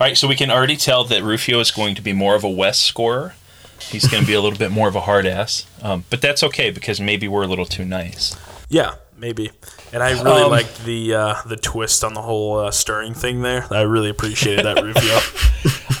[0.00, 2.44] All right, so we can already tell that Rufio is going to be more of
[2.44, 3.34] a Wes scorer.
[3.80, 6.42] He's going to be a little bit more of a hard ass, um, but that's
[6.44, 8.36] okay because maybe we're a little too nice.
[8.68, 9.50] Yeah, maybe.
[9.92, 13.42] And I really Um, liked the uh, the twist on the whole uh, stirring thing
[13.42, 13.66] there.
[13.72, 15.18] I really appreciated that Rufio.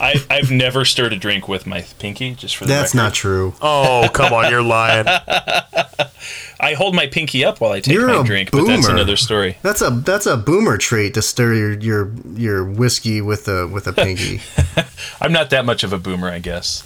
[0.00, 3.04] I, I've never stirred a drink with my pinky, just for the That's record.
[3.04, 3.54] not true.
[3.60, 5.06] Oh, come on, you're lying.
[6.60, 9.16] I hold my pinky up while I take You're my a drink, but that's another
[9.16, 9.58] story.
[9.62, 13.86] That's a that's a boomer trait to stir your your, your whiskey with a with
[13.86, 14.40] a pinky.
[15.20, 16.82] I'm not that much of a boomer, I guess.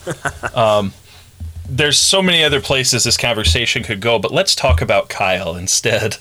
[0.55, 0.93] um,
[1.69, 6.19] there's so many other places this conversation could go, but let's talk about Kyle instead.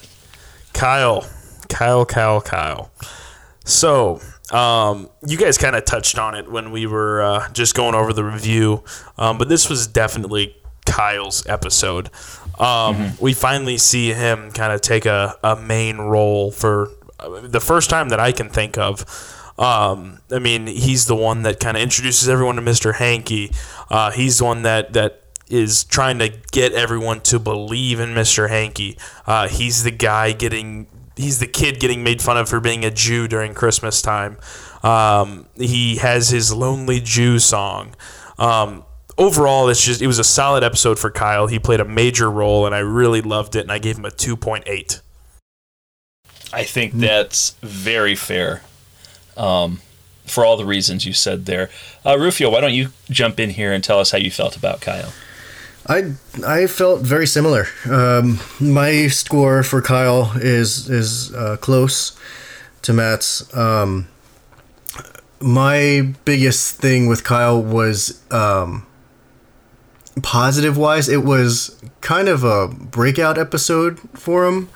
[0.74, 1.28] Kyle,
[1.68, 2.92] Kyle, Kyle, Kyle.
[3.66, 7.96] So, um, you guys kind of touched on it when we were uh, just going
[7.96, 8.84] over the review,
[9.18, 12.10] um, but this was definitely Kyle's episode.
[12.62, 16.90] Um, We finally see him kind of take a, a main role for
[17.42, 19.06] the first time that I can think of.
[19.58, 22.96] Um, I mean, he's the one that kind of introduces everyone to Mr.
[22.96, 23.52] Hankey.
[23.90, 28.50] Uh, he's the one that that is trying to get everyone to believe in Mr.
[28.50, 28.98] Hankey.
[29.28, 30.88] Uh, he's the guy getting.
[31.18, 34.38] He's the kid getting made fun of for being a Jew during Christmas time.
[34.82, 37.94] Um, he has his lonely Jew song.
[38.40, 38.86] Um,
[39.22, 41.48] overall, it's just it was a solid episode for Kyle.
[41.48, 43.62] He played a major role, and I really loved it.
[43.62, 45.02] And I gave him a two point eight.
[46.54, 48.62] I think that's very fair
[49.38, 49.80] um,
[50.26, 51.70] for all the reasons you said there.
[52.06, 54.82] Uh, Rufio, why don't you jump in here and tell us how you felt about
[54.82, 55.14] Kyle?
[55.88, 56.14] I
[56.46, 57.68] I felt very similar.
[57.90, 62.18] Um, my score for Kyle is is uh, close
[62.82, 63.52] to Matt's.
[63.56, 64.08] Um,
[65.40, 68.86] my biggest thing with Kyle was um,
[70.22, 71.08] positive wise.
[71.10, 74.70] It was kind of a breakout episode for him,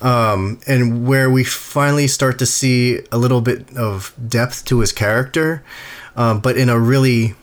[0.00, 4.92] um, and where we finally start to see a little bit of depth to his
[4.92, 5.62] character,
[6.16, 7.34] um, but in a really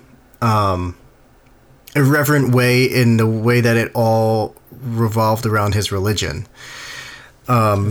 [1.95, 6.45] irreverent way in the way that it all revolved around his religion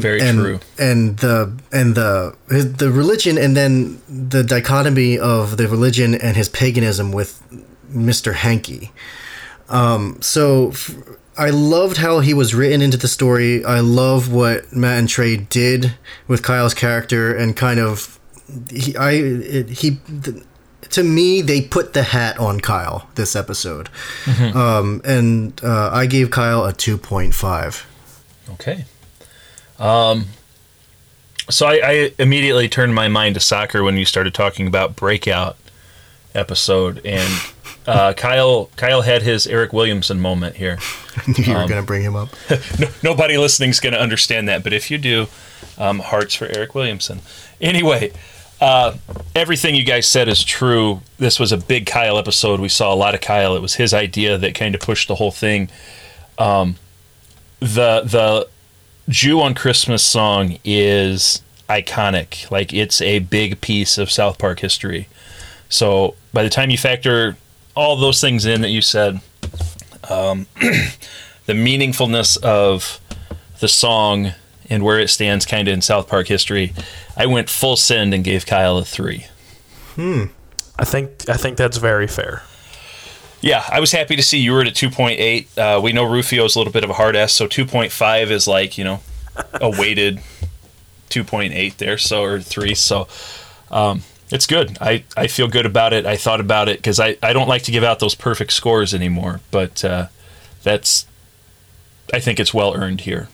[0.01, 0.61] Very and true.
[0.79, 6.37] and the and the his, the religion and then the dichotomy of the religion and
[6.37, 7.43] his paganism with
[7.93, 8.35] Mr.
[8.35, 8.93] Hankey.
[9.69, 10.95] Um, so f-
[11.37, 13.65] I loved how he was written into the story.
[13.65, 15.95] I love what Matt and Trey did
[16.27, 18.19] with Kyle's character and kind of
[18.71, 20.43] he I it, he th-
[20.91, 23.89] to me they put the hat on Kyle this episode.
[24.27, 27.85] Um, and uh, I gave Kyle a 2.5.
[28.55, 28.85] Okay.
[29.79, 30.27] Um,
[31.51, 35.57] so I, I immediately turned my mind to soccer when you started talking about breakout
[36.35, 37.33] episode, and
[37.89, 40.79] uh, Kyle Kyle had his Eryk Williamson moment here.
[41.17, 42.29] I knew you were going to bring him up.
[42.79, 45.27] No, nobody listening is going to understand that, but if you do,
[45.79, 47.21] um, hearts for Eryk Williamson.
[47.61, 48.13] Anyway,
[48.61, 48.97] uh,
[49.35, 51.01] everything you guys said is true.
[51.19, 52.61] This was a big Kyle episode.
[52.61, 53.57] We saw a lot of Kyle.
[53.57, 55.71] It was his idea that kind of pushed the whole thing.
[56.37, 56.77] Um,
[57.61, 58.49] the the
[59.09, 62.51] Jew on Christmas song is iconic.
[62.51, 65.09] Like it's a big piece of South Park history.
[65.69, 67.37] So by the time you factor
[67.79, 69.21] all those things in that you said,
[70.11, 70.47] um,
[71.47, 73.01] the meaningfulness of
[73.61, 74.33] the song
[74.69, 76.75] and where it stands kind of in South Park history,
[77.17, 79.27] I went full send and gave Kyle a three.
[79.95, 80.25] Hmm.
[80.77, 82.43] I think I think that's very fair.
[83.41, 85.57] Yeah, I was happy to see you were at a 2.8.
[85.57, 88.77] Uh, we know Rufio's a little bit of a hard ass, so 2.5 is like,
[88.77, 89.01] you know,
[89.61, 90.19] a weighted
[91.11, 92.75] 2.8 there, so or 3.
[92.75, 93.07] So
[93.71, 94.79] um, it's good.
[94.81, 96.07] I, I feel good about it.
[96.07, 98.95] I thought about it because I, I don't like to give out those perfect scores
[98.95, 100.07] anymore, but uh,
[100.63, 101.07] that's,
[102.13, 103.29] I think it's well earned here.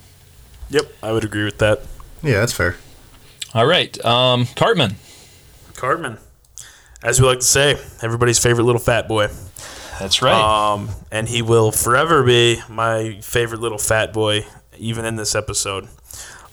[0.71, 1.83] Yep, I would agree with that.
[2.23, 2.77] Yeah, that's fair.
[3.53, 4.03] All right.
[4.05, 4.97] Um, Cartman.
[5.75, 6.19] Cartman,
[7.03, 9.29] as we like to say, everybody's favorite little fat boy.
[10.01, 10.73] That's right.
[10.73, 15.89] Um, and he will forever be my favorite little fat boy, even in this episode.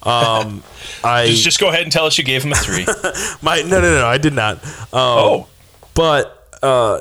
[0.04, 0.64] Um,
[1.04, 2.86] I just, just go ahead and tell us you gave him a 3.
[3.42, 4.64] my no no no I did not.
[4.64, 5.48] Um, oh.
[5.94, 7.00] but uh,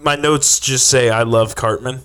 [0.00, 2.00] my notes just say I love Cartman.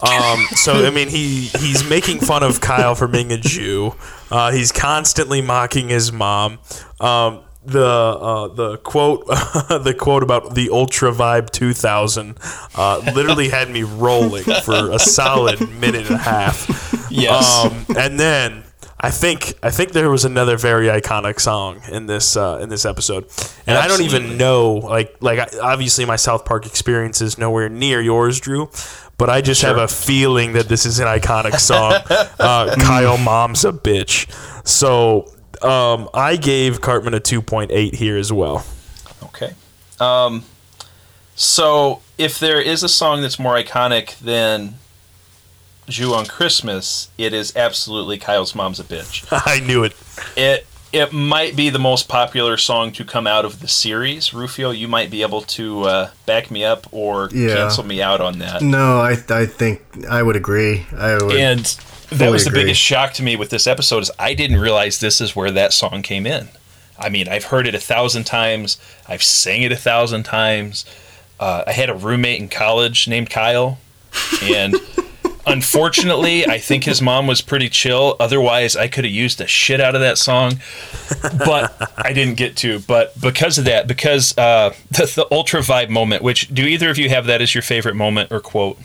[0.00, 3.94] Um, so I mean, he he's making fun of Kyle for being a Jew.
[4.30, 6.58] Uh, he's constantly mocking his mom.
[7.00, 12.38] Um, the uh, the quote the quote about the Ultra Vibe 2000
[12.74, 17.08] uh, literally had me rolling for a solid minute and a half.
[17.10, 17.64] Yes.
[17.64, 18.64] Um, and then
[19.00, 22.84] I think I think there was another very iconic song in this uh, in this
[22.84, 23.28] episode,
[23.66, 28.00] and I don't even know like like obviously my South Park experience is nowhere near
[28.00, 28.70] yours, Drew.
[29.16, 31.94] But I just have a feeling that this is an iconic song.
[32.38, 34.30] uh, Kyle, mom's a bitch.
[34.66, 35.32] So
[35.62, 38.64] um, I gave Cartman a two point eight here as well.
[39.24, 39.54] Okay.
[40.00, 40.44] Um,
[41.34, 44.74] so if there is a song that's more iconic than
[45.88, 49.26] Jew on Christmas, it is absolutely Kyle's Mom's a Bitch.
[49.46, 49.94] I knew it.
[50.36, 54.32] It it might be the most popular song to come out of the series.
[54.32, 57.54] Rufio, you might be able to uh, back me up or Yeah.
[57.54, 58.62] cancel me out on that.
[58.62, 60.86] No, I I think I would agree.
[60.96, 61.36] I would.
[61.36, 61.64] And
[62.10, 65.20] that was the biggest shock to me with this episode is I didn't realize this
[65.20, 66.48] is where that song came in.
[66.98, 68.78] I mean, I've heard it a thousand times.
[69.06, 70.84] I've sang it a thousand times.
[71.38, 73.78] Uh, I had a roommate in college named Kyle,
[74.42, 74.74] and
[75.48, 78.16] unfortunately, I think his mom was pretty chill.
[78.20, 80.60] Otherwise, I could have used the shit out of that song,
[81.38, 82.78] but I didn't get to.
[82.80, 86.98] But because of that, because uh, the, the ultra vibe moment, which do either of
[86.98, 88.78] you have that as your favorite moment or quote?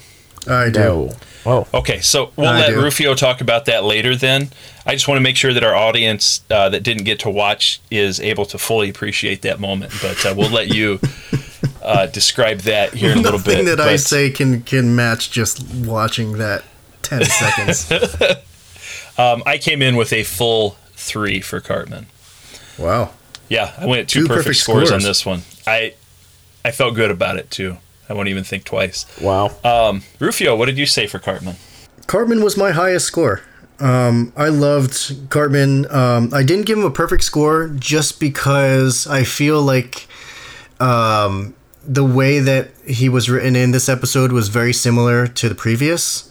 [0.48, 1.12] I do.
[1.46, 2.82] Oh, Okay, so we'll I let do.
[2.82, 4.50] Rufio talk about that later then.
[4.86, 7.82] I just want to make sure that our audience uh, that didn't get to watch
[7.92, 9.94] is able to fully appreciate that moment.
[10.02, 11.00] But uh, we'll let you
[11.84, 13.52] uh, describe that here in a little bit.
[13.52, 16.64] Nothing that I say can can match just watching that
[17.02, 17.92] ten seconds.
[19.18, 22.08] Um, I came in with a full three for Cartman.
[22.78, 23.12] wow.
[23.50, 25.42] Yeah, I went at two, Two perfect, perfect scores, on this one.
[25.68, 25.94] I
[26.66, 27.78] I felt good about it too.
[28.10, 29.06] I won't even think twice.
[29.22, 29.52] wow.
[29.64, 31.56] Um, Rufio, what did you say for Cartman?
[32.08, 33.42] Cartman was my highest score.
[33.80, 35.86] Um, I loved Cartman.
[35.92, 40.08] Um, I didn't give him a perfect score just because I feel like
[40.80, 41.54] um,
[41.86, 46.30] the way that he was written in this episode was very similar to the previous.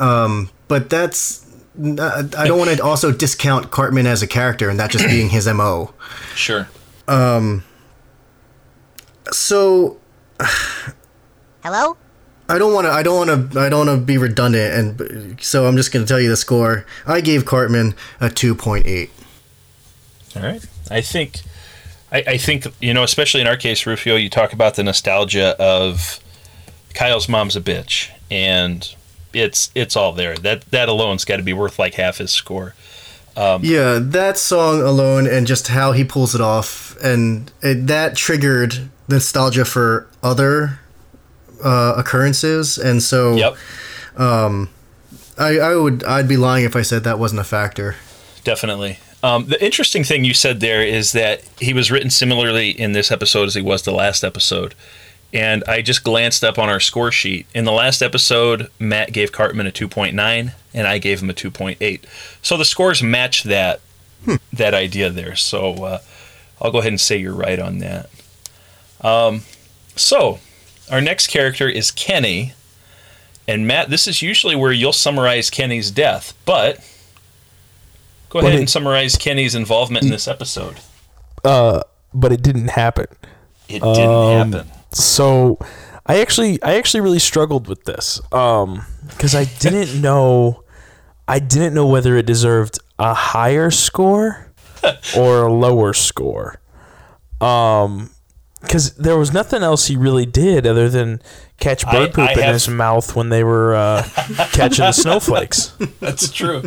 [0.00, 1.44] Um, but that's
[1.76, 5.46] I don't want to also discount Cartman as a character and that just being his
[5.46, 5.92] MO.
[6.34, 6.68] Sure.
[7.06, 7.64] Um.
[9.32, 9.98] So
[11.62, 11.96] Hello?
[12.48, 12.90] I don't want to.
[12.90, 13.60] I don't want to.
[13.60, 16.36] I don't want to be redundant, and so I'm just going to tell you the
[16.36, 16.86] score.
[17.06, 19.10] I gave Cartman a two point eight.
[20.34, 20.64] All right.
[20.90, 21.40] I think,
[22.10, 25.56] I, I think you know, especially in our case, Rufio, you talk about the nostalgia
[25.58, 26.20] of
[26.94, 28.94] Kyle's mom's a bitch, and
[29.32, 30.36] it's it's all there.
[30.36, 32.74] That that alone's got to be worth like half his score.
[33.62, 38.90] Yeah, that song alone, and just how he pulls it off, and it, that triggered
[39.08, 40.80] nostalgia for other
[41.62, 43.56] uh, occurrences, and so Yep,
[44.16, 44.70] Um,
[45.38, 46.02] I, I would.
[46.04, 47.94] I'd be lying if I said that wasn't a factor.
[48.42, 48.98] definitely.
[49.22, 53.10] Um, the interesting thing you said there is that he was written similarly in this
[53.10, 54.74] episode as he was the last episode.
[55.32, 57.46] And I just glanced up on our score sheet.
[57.54, 62.00] In the last episode, Matt gave Cartman a 2.9, and I gave him a 2.8.
[62.40, 63.80] So the scores match that
[64.52, 65.36] that idea there.
[65.36, 65.98] So uh,
[66.60, 68.08] I'll go ahead and say you're right on that.
[69.00, 69.42] Um,
[69.96, 70.38] so
[70.90, 72.54] our next character is Kenny,
[73.46, 73.90] and Matt.
[73.90, 76.82] This is usually where you'll summarize Kenny's death, but
[78.28, 80.76] go ahead Well, and summarize Kenny's involvement in this episode.
[81.44, 81.82] Uh,
[82.14, 83.06] but it didn't happen.
[83.68, 84.72] It didn't Um, happen.
[84.92, 85.58] So
[86.06, 90.64] I actually I actually really struggled with this um because I didn't know
[91.26, 94.50] I didn't know whether it deserved a higher score
[95.16, 96.60] or a lower score.
[97.40, 98.10] Um
[98.62, 101.22] because there was nothing else he really did other than
[101.58, 104.02] catch I- bird poop I in have- his mouth when they were uh,
[104.52, 105.72] catching the snowflakes.
[106.00, 106.62] That's true.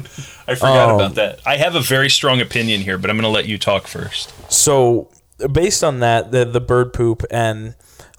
[0.47, 1.39] I forgot Um, about that.
[1.45, 4.33] I have a very strong opinion here, but I'm going to let you talk first.
[4.51, 5.09] So
[5.51, 7.75] based on that, the the bird poop and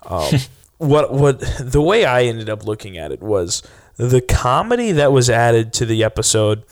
[0.06, 0.32] um,
[0.78, 3.62] what what the way I ended up looking at it was
[3.96, 6.64] the comedy that was added to the episode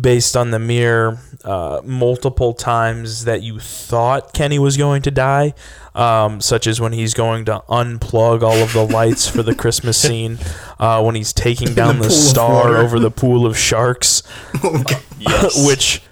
[0.00, 5.54] based on the mere uh, multiple times that you thought Kenny was going to die,
[5.94, 9.96] um, such as when he's going to unplug all of the lights for the Christmas
[10.02, 10.38] scene,
[10.78, 14.22] uh, when he's taking down the, pool of star over the pool of sharks,
[15.18, 15.66] Yes.
[15.66, 16.02] which.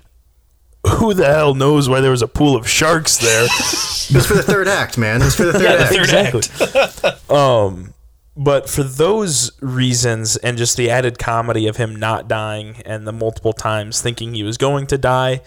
[0.98, 3.42] Who the hell knows why there was a pool of sharks there?
[3.42, 5.20] It was for the third act, man.
[5.20, 5.92] It was for the third Yeah, the act.
[5.92, 7.36] third exactly.
[7.36, 7.92] um,
[8.36, 13.12] but for those reasons and just the added comedy of him not dying and the
[13.12, 15.40] multiple times thinking he was going to die,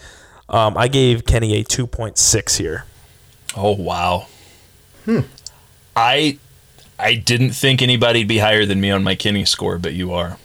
[0.48, 2.84] um, I gave Kenny a 2.6 here.
[3.56, 4.26] Oh wow.
[5.04, 5.20] Hmm.
[5.94, 6.38] I
[6.98, 10.38] I didn't think anybody'd be higher than me on my Kenny score, but you are.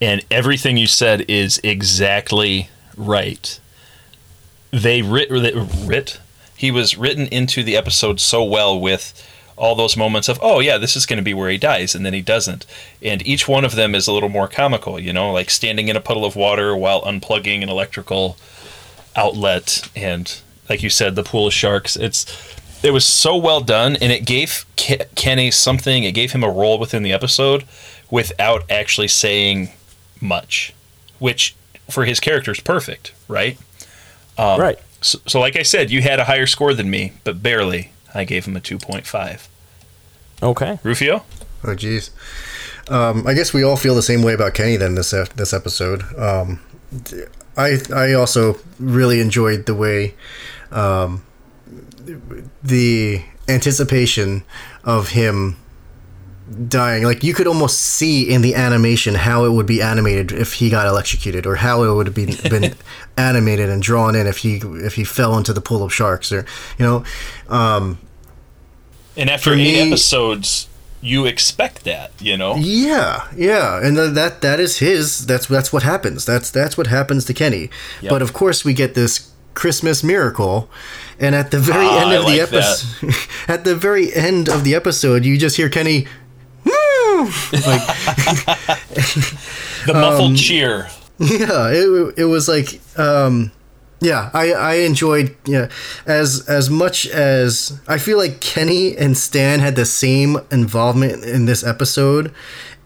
[0.00, 3.58] And everything you said is exactly right.
[4.70, 5.54] They writ, writ,
[5.84, 6.20] writ
[6.58, 9.14] he was written into the episode so well with
[9.58, 12.06] all those moments of oh yeah this is going to be where he dies and
[12.06, 12.64] then he doesn't.
[13.02, 15.96] And each one of them is a little more comical you know like standing in
[15.96, 18.36] a puddle of water while unplugging an electrical
[19.16, 21.96] outlet and like you said the pool of sharks.
[21.96, 22.24] It's
[22.82, 26.50] it was so well done and it gave Ke- kenny something it gave him a
[26.50, 27.64] role within the episode
[28.10, 29.70] without actually saying
[30.20, 30.72] much
[31.18, 31.54] which
[31.88, 33.58] for his character is perfect right?
[34.36, 34.78] Um, right.
[35.00, 38.24] so, so like i said you had a higher score than me but barely i
[38.24, 39.48] gave him a 2.5
[40.42, 40.78] Okay.
[40.82, 41.24] rufio
[41.64, 42.10] Oh, jeez.
[42.88, 45.52] Um, I guess we all feel the same way about Kenny then this ep- this
[45.52, 46.04] episode.
[46.16, 46.60] Um,
[47.56, 50.14] I I also really enjoyed the way
[50.70, 51.24] um,
[52.62, 54.44] the anticipation
[54.84, 55.56] of him
[56.68, 57.04] dying.
[57.04, 60.70] Like you could almost see in the animation how it would be animated if he
[60.70, 62.74] got electrocuted, or how it would have been, been
[63.16, 66.44] animated and drawn in if he if he fell into the pool of sharks, or
[66.78, 67.04] you know.
[67.48, 67.98] Um,
[69.16, 70.68] and after eight me- episodes
[71.00, 75.26] you expect that you know Yeah, yeah, and th- that that is his.
[75.26, 76.24] That's that's what happens.
[76.24, 77.70] That's that's what happens to Kenny.
[78.02, 78.10] Yep.
[78.10, 80.68] But of course, we get this Christmas miracle,
[81.20, 83.14] and at the very Ah, end I of the like episode,
[83.48, 86.06] at the very end of the episode, you just hear Kenny.
[87.22, 87.86] "Woo!" like
[89.86, 90.88] the muffled cheer
[91.18, 93.50] yeah, it it was like um,
[94.00, 95.68] yeah, I I enjoyed yeah
[96.06, 101.46] as as much as I feel like Kenny and Stan had the same involvement in
[101.46, 102.32] this episode,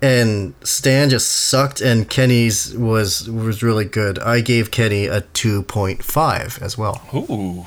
[0.01, 4.19] and Stan just sucked, and Kenny's was was really good.
[4.19, 7.03] I gave Kenny a two point five as well.
[7.15, 7.67] Ooh,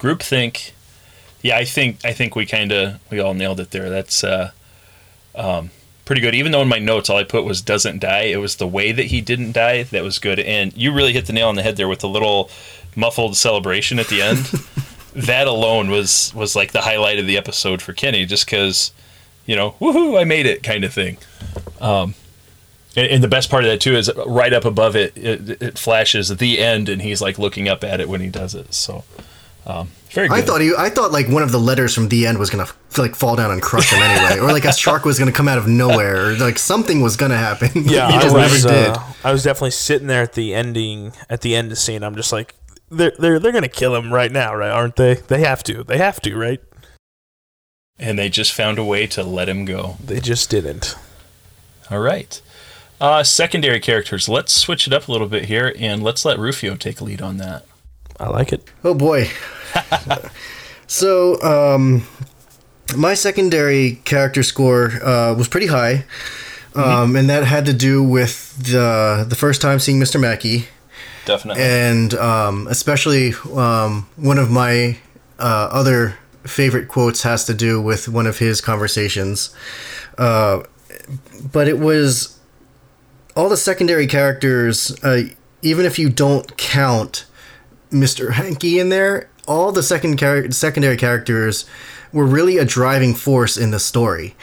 [0.00, 0.72] groupthink.
[1.40, 3.88] Yeah, I think I think we kind of we all nailed it there.
[3.88, 4.50] That's uh,
[5.34, 5.70] um,
[6.04, 6.34] pretty good.
[6.34, 8.92] Even though in my notes all I put was doesn't die, it was the way
[8.92, 10.38] that he didn't die that was good.
[10.40, 12.50] And you really hit the nail on the head there with the little
[12.96, 14.38] muffled celebration at the end.
[15.14, 18.92] that alone was was like the highlight of the episode for Kenny, just because
[19.48, 21.16] you know, woohoo, I made it kind of thing.
[21.80, 22.14] Um,
[22.94, 25.78] and, and the best part of that too is right up above it, it, it
[25.78, 28.74] flashes the end, and he's like looking up at it when he does it.
[28.74, 29.04] So,
[29.66, 30.38] um, very good.
[30.38, 32.66] I thought he, I thought like one of the letters from the end was gonna
[32.96, 35.58] like fall down and crush him anyway, or like a shark was gonna come out
[35.58, 37.70] of nowhere, or like something was gonna happen.
[37.74, 38.88] Yeah, he I was, never did.
[38.96, 42.02] uh, I was definitely sitting there at the ending, at the end of the scene.
[42.02, 42.54] I'm just like,
[42.90, 44.70] they're they're they're gonna kill him right now, right?
[44.70, 45.14] Aren't they?
[45.14, 45.84] They have to.
[45.84, 46.60] They have to, right?
[47.98, 49.96] and they just found a way to let him go.
[50.04, 50.94] They just didn't.
[51.90, 52.40] All right.
[53.00, 54.28] Uh, secondary characters.
[54.28, 57.38] Let's switch it up a little bit here, and let's let Rufio take lead on
[57.38, 57.64] that.
[58.18, 58.68] I like it.
[58.84, 59.30] Oh boy.
[60.86, 62.06] so, um,
[62.96, 66.04] my secondary character score uh, was pretty high,
[66.74, 70.20] um, and that had to do with the the first time seeing Mr.
[70.20, 70.66] Mackey,
[71.26, 71.62] Definitely.
[71.62, 74.96] and um, especially um, one of my
[75.38, 79.54] uh, other favorite quotes has to do with one of his conversations.
[80.16, 80.62] Uh,
[81.52, 82.38] but it was
[83.36, 85.22] all the secondary characters, uh,
[85.62, 87.26] even if you don't count
[87.90, 88.32] Mr.
[88.32, 91.64] Hankey in there, all the second char- secondary characters
[92.12, 94.34] were really a driving force in the story.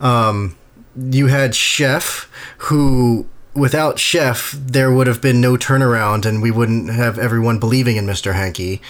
[0.00, 0.56] Um,
[0.96, 6.90] you had Chef, who without Chef, there would have been no turnaround, and we wouldn't
[6.90, 8.34] have everyone believing in Mr.
[8.34, 8.80] Hankey.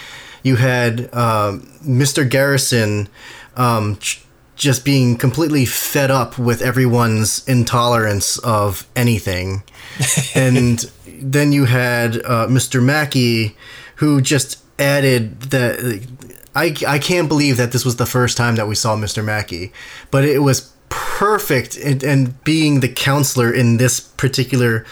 [0.43, 2.27] You had um, Mr.
[2.27, 3.07] Garrison
[3.55, 4.19] um, j-
[4.55, 9.63] just being completely fed up with everyone's intolerance of anything.
[10.35, 12.83] and then you had uh, Mr.
[12.83, 13.55] Mackey,
[14.01, 16.07] who just added that.
[16.55, 19.23] I, I can't believe that this was the first time that we saw Mr.
[19.23, 19.71] Mackey,
[20.09, 24.85] but it was perfect and, and being the counselor in this particular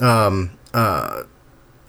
[0.00, 1.22] um, uh,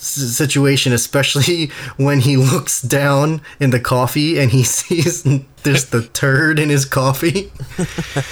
[0.02, 5.24] situation, especially when he looks down in the coffee and he sees
[5.64, 7.52] there's the turd in his coffee.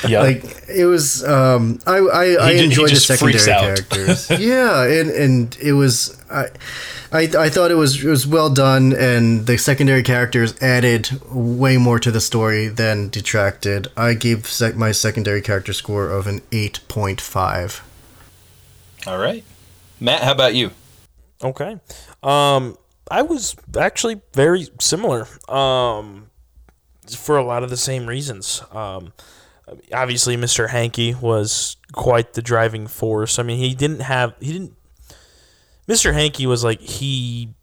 [0.07, 0.21] Yeah.
[0.21, 4.29] Like it was, um, I I, I ju- enjoyed the secondary characters.
[4.29, 6.45] yeah, and and it was I.
[7.09, 11.77] I, I thought it was it was well done, and the secondary characters added way
[11.77, 13.87] more to the story than detracted.
[13.95, 17.81] I gave sec- my secondary character score of an eight point five.
[19.05, 19.43] All right.
[20.01, 20.71] Matt, how about you?
[21.43, 21.79] Okay.
[22.23, 22.77] Um,
[23.09, 25.27] I was actually very similar.
[25.47, 26.29] Um,
[27.15, 28.63] for a lot of the same reasons.
[28.71, 29.13] Um,
[29.93, 30.69] obviously, Mr.
[30.69, 33.39] Hankey was quite the driving force.
[33.39, 34.73] I mean, he didn't have he didn't.
[35.87, 36.13] Mr.
[36.13, 37.53] Hankey was like he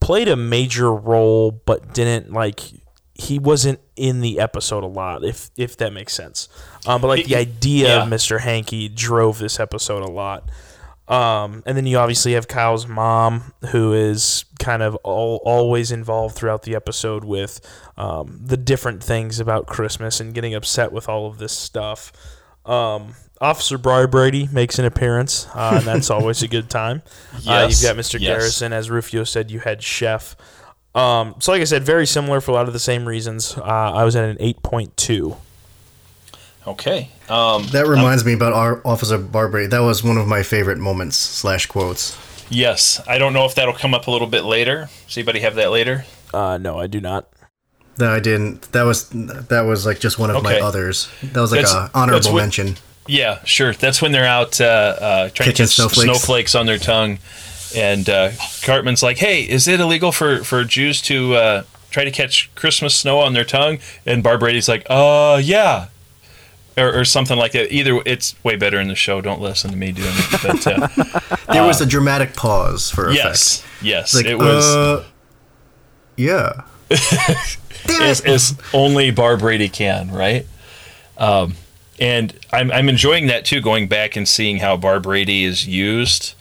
[0.00, 2.60] played a major role, but didn't like
[3.14, 5.24] he wasn't in the episode a lot.
[5.24, 6.48] If if that makes sense.
[6.86, 8.40] Um, but like the idea of Mr.
[8.40, 10.48] Hankey drove this episode a lot.
[11.08, 16.34] Um, and then you obviously have Kyle's mom, who is kind of all, always involved
[16.34, 17.60] throughout the episode with
[17.96, 22.12] um, the different things about Christmas and getting upset with all of this stuff.
[22.64, 27.02] Um, Officer Barbrady makes an appearance, uh, and that's always a good time.
[27.34, 28.18] uh, Yes, you've got Mr.
[28.18, 28.22] yes.
[28.38, 30.34] Garrison, as Rufio said, you had Chef.
[30.94, 33.56] Um, so, like I said, very similar for a lot of the same reasons.
[33.56, 35.36] Uh, I was at an 8.2.
[36.66, 37.08] Okay.
[37.28, 39.70] Um, That reminds me about our Officer Barbrady.
[39.70, 42.16] That was one of my favorite moments slash quotes.
[42.50, 43.00] yes.
[43.08, 44.88] I don't know if that'll come up a little bit later.
[45.06, 46.04] Does anybody have that later?
[46.34, 47.28] Uh, no, I do not.
[47.96, 48.62] That I didn't.
[48.72, 51.08] That was that was like just one of my others.
[51.22, 52.76] That was like That's- a honorable what- mention.
[53.08, 53.72] Yeah, sure.
[53.72, 56.02] That's when they're out uh, uh, trying Catching to catch snowflakes.
[56.02, 56.54] snowflakes.
[56.56, 57.18] on their tongue,
[57.76, 58.32] and uh,
[58.64, 62.96] Cartman's like, "Hey, is it illegal for for Jews to uh, try to catch Christmas
[62.96, 65.86] snow on their tongue?" And Barbrady's like, "Uh, yeah."
[66.78, 67.72] Or, or something like that.
[67.72, 69.22] Either it's way better in the show.
[69.22, 70.42] Don't listen to me doing it.
[70.42, 73.16] But uh, There was a dramatic pause for effect.
[73.24, 75.04] yes, yes, Like, it was uh,
[76.16, 76.64] yeah.
[76.90, 80.46] as, as only Barbrady can, right?
[81.16, 81.54] Um,
[81.98, 86.34] and I'm, I'm enjoying that too, going back and seeing how Barbrady is used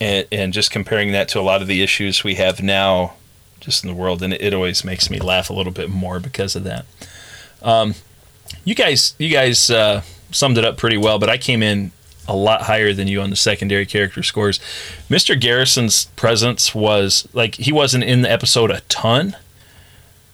[0.00, 3.14] and, and just comparing that to a lot of the issues we have now
[3.60, 4.22] just in the world.
[4.22, 6.84] And it, it always makes me laugh a little bit more because of that.
[7.62, 7.94] Um,
[8.64, 11.92] you guys, you guys uh, summed it up pretty well, but I came in
[12.28, 14.58] a lot higher than you on the secondary character scores.
[15.10, 15.38] Mr.
[15.38, 19.36] Garrison's presence was like he wasn't in the episode a ton,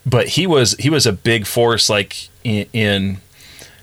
[0.04, 3.16] but he was he was a big force like in, in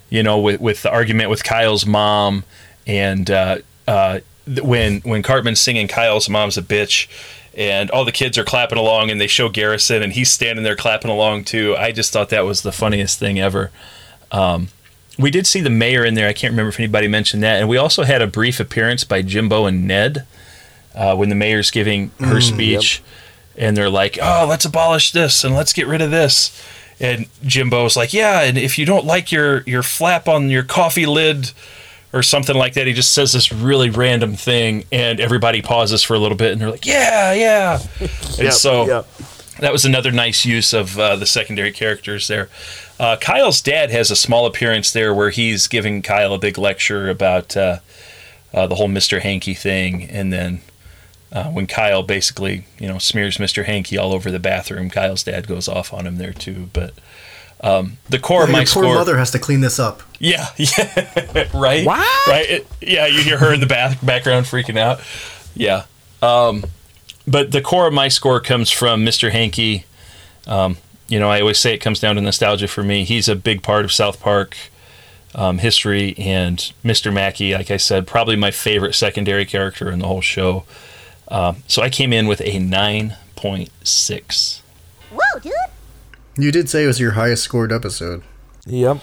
[0.09, 2.43] you know with with the argument with Kyle's mom
[2.85, 3.57] and uh,
[3.87, 4.19] uh,
[4.61, 7.07] when when Cartman's singing Kyle's mom's a bitch
[7.55, 10.75] and all the kids are clapping along and they show Garrison and he's standing there
[10.75, 11.75] clapping along too.
[11.77, 13.71] I just thought that was the funniest thing ever.
[14.31, 14.69] Um,
[15.17, 16.27] we did see the mayor in there.
[16.27, 17.59] I can't remember if anybody mentioned that.
[17.59, 20.25] And we also had a brief appearance by Jimbo and Ned
[20.93, 23.01] uh, when the mayor's giving her speech.
[23.57, 26.61] And they're like, oh, let's abolish this and let's get rid of this.
[26.99, 31.05] And Jimbo's like, yeah, and if you don't like your, your flap on your coffee
[31.05, 31.51] lid
[32.13, 34.83] or something like that, he just says this really random thing.
[34.91, 37.79] And everybody pauses for a little bit and they're like, yeah, yeah.
[37.99, 39.07] and Yep, so yep.
[39.59, 42.49] That was another nice use of uh, the secondary characters there.
[42.99, 47.09] Uh, Kyle's dad has a small appearance there where he's giving Kyle a big lecture
[47.09, 47.79] about uh,
[48.53, 49.19] uh, the whole Mr.
[49.21, 50.61] Hankey thing, and then
[51.31, 53.65] uh, when Kyle basically you know smears Mr.
[53.65, 56.69] Hankey all over the bathroom, Kyle's dad goes off on him there too.
[56.71, 56.93] But
[57.61, 60.01] um, the core of Your my poor score, mother has to clean this up.
[60.19, 62.27] yeah, yeah, right, What?
[62.27, 63.07] right, It- yeah.
[63.07, 65.01] You hear her in the back background freaking out,
[65.53, 65.83] yeah.
[66.21, 66.63] Um,
[67.27, 69.31] but the core of my score comes from Mr.
[69.31, 69.85] Hankey.
[70.47, 73.03] Um, you know, I always say it comes down to nostalgia for me.
[73.03, 74.55] He's a big part of South Park
[75.35, 77.13] um, history, and Mr.
[77.13, 80.63] Mackey, like I said, probably my favorite secondary character in the whole show.
[81.27, 84.61] Um, so I came in with a nine point six.
[85.11, 85.53] Whoa, dude.
[86.37, 88.23] You did say it was your highest scored episode.
[88.65, 89.01] Yep.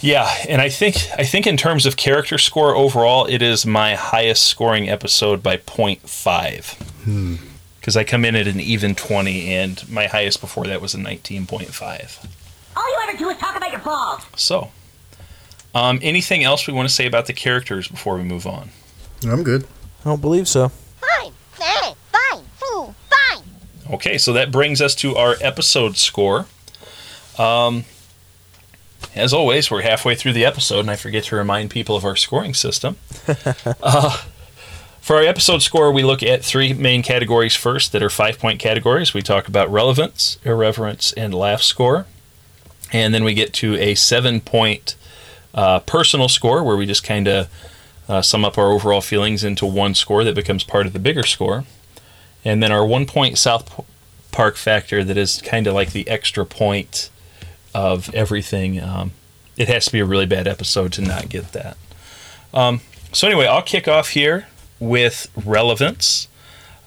[0.00, 3.94] Yeah, and I think I think in terms of character score overall, it is my
[3.94, 6.95] highest scoring episode by 0.5.
[7.80, 10.98] Because I come in at an even 20, and my highest before that was a
[10.98, 12.26] 19.5.
[12.76, 14.22] All you ever do is talk about your balls.
[14.36, 14.70] So,
[15.74, 18.70] um, anything else we want to say about the characters before we move on?
[19.24, 19.64] I'm good.
[20.00, 20.68] I don't believe so.
[20.68, 21.32] Fine.
[21.52, 21.94] Fine.
[22.12, 22.44] Fine.
[22.56, 22.94] Fool.
[23.08, 23.44] Fine.
[23.94, 26.46] Okay, so that brings us to our episode score.
[27.38, 27.84] Um,
[29.14, 32.16] as always, we're halfway through the episode, and I forget to remind people of our
[32.16, 32.96] scoring system.
[33.82, 34.22] uh,
[35.06, 38.58] for our episode score, we look at three main categories first that are five point
[38.58, 39.14] categories.
[39.14, 42.06] We talk about relevance, irreverence, and laugh score.
[42.92, 44.96] And then we get to a seven point
[45.54, 47.48] uh, personal score where we just kind of
[48.08, 51.22] uh, sum up our overall feelings into one score that becomes part of the bigger
[51.22, 51.62] score.
[52.44, 53.86] and then our one point South
[54.32, 57.10] Park factor that is kind of like the extra point
[57.72, 58.82] of everything.
[58.82, 59.12] Um,
[59.56, 61.76] it has to be a really bad episode to not get that.
[62.52, 62.80] Um,
[63.12, 64.48] so anyway, I'll kick off here
[64.80, 66.28] with relevance.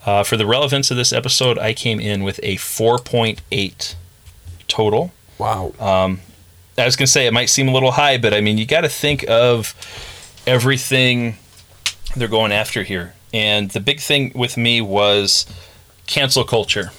[0.05, 3.95] Uh, for the relevance of this episode, I came in with a 4.8
[4.67, 5.11] total.
[5.37, 5.73] Wow.
[6.77, 8.65] I was going to say it might seem a little high, but I mean, you
[8.65, 9.75] got to think of
[10.47, 11.35] everything
[12.15, 13.13] they're going after here.
[13.33, 15.45] And the big thing with me was
[16.07, 16.91] cancel culture.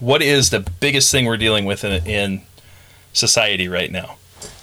[0.00, 2.42] What is the biggest thing we're dealing with in, in
[3.12, 4.16] society right now?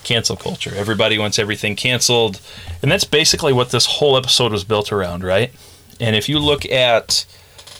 [0.06, 0.72] Cancel culture.
[0.74, 2.39] Everybody wants everything canceled.
[2.82, 5.51] And that's basically what this whole episode was built around, right?
[5.99, 7.26] And if you look at,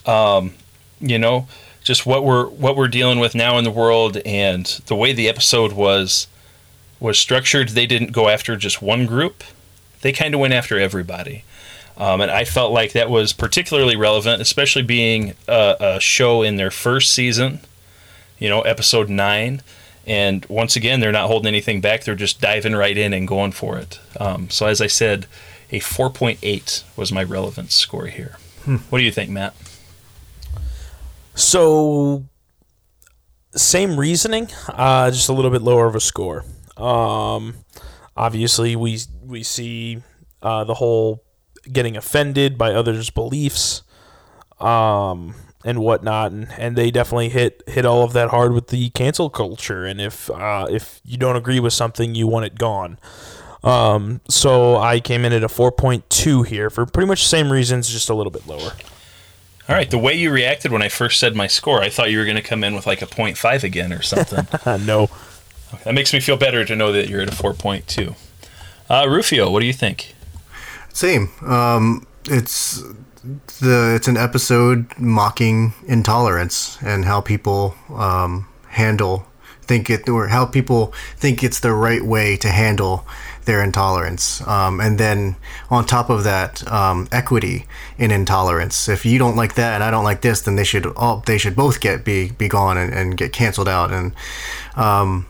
[0.06, 0.56] um,
[1.00, 1.48] you know,
[1.84, 5.30] just what we're what we're dealing with now in the world and the way the
[5.30, 6.28] episode was
[7.00, 9.44] was structured, they didn't go after just one group.
[10.02, 11.44] They kind of went after everybody.
[11.98, 16.58] Um, and I felt like that was particularly relevant, especially being a, a show in
[16.58, 17.62] their first season,
[18.38, 19.62] you know, episode nine.
[20.06, 22.04] And once again, they're not holding anything back.
[22.04, 24.00] They're just diving right in and going for it.
[24.20, 25.26] Um, so, as I said,
[25.72, 28.38] a 4.8 was my relevance score here.
[28.90, 29.54] What do you think, Matt?
[31.36, 32.26] So,
[33.56, 36.46] same reasoning, uh, just a little bit lower of a score.
[36.78, 37.56] Um,
[38.16, 40.02] obviously, we we see
[40.42, 41.24] uh, the whole
[41.72, 43.84] getting offended by others' beliefs,
[44.60, 45.36] um,
[45.66, 49.30] and whatnot, and, and they definitely hit hit all of that hard with the cancel
[49.30, 49.84] culture.
[49.84, 53.00] And if uh, if you don't agree with something, you want it gone.
[53.64, 57.30] Um, so I came in at a four point two here for pretty much the
[57.30, 58.74] same reasons, just a little bit lower.
[59.68, 62.20] All right, the way you reacted when I first said my score, I thought you
[62.20, 64.48] were going to come in with like a 0.5 again or something.
[64.86, 65.10] No.
[65.84, 68.16] that makes me feel better to know that you're at a 4.2.
[68.88, 70.14] Uh, Rufio, what do you think?
[70.94, 71.32] Same.
[71.42, 72.84] Um, it's
[73.60, 79.28] the it's an episode mocking intolerance and how people um, handle
[79.66, 83.06] think it or how people think it's the right way to handle
[83.46, 84.46] their intolerance.
[84.48, 85.36] Um, and then
[85.70, 87.66] on top of that, um, equity
[87.98, 88.88] in intolerance.
[88.88, 91.38] If you don't like that and I don't like this, then they should all they
[91.38, 93.92] should both get be be gone and, and get canceled out.
[93.92, 94.14] And
[94.76, 95.26] um,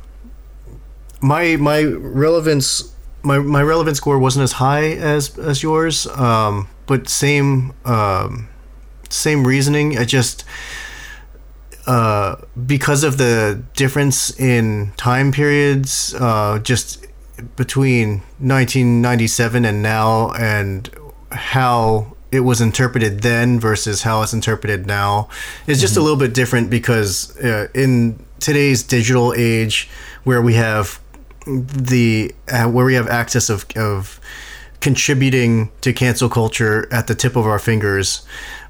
[1.22, 2.92] my my relevance
[3.24, 8.50] my, my relevant score wasn't as high as as yours, um, but same um,
[9.10, 9.98] same reasoning.
[9.98, 10.44] I just
[11.88, 17.06] uh, because of the difference in time periods, uh, just
[17.56, 20.90] between 1997 and now, and
[21.32, 25.30] how it was interpreted then versus how it's interpreted now,
[25.68, 29.88] is just a little bit different because uh, in today's digital age,
[30.24, 31.00] where we have
[31.46, 34.20] the uh, where we have access of of
[34.86, 38.24] contributing to cancel culture at the tip of our fingers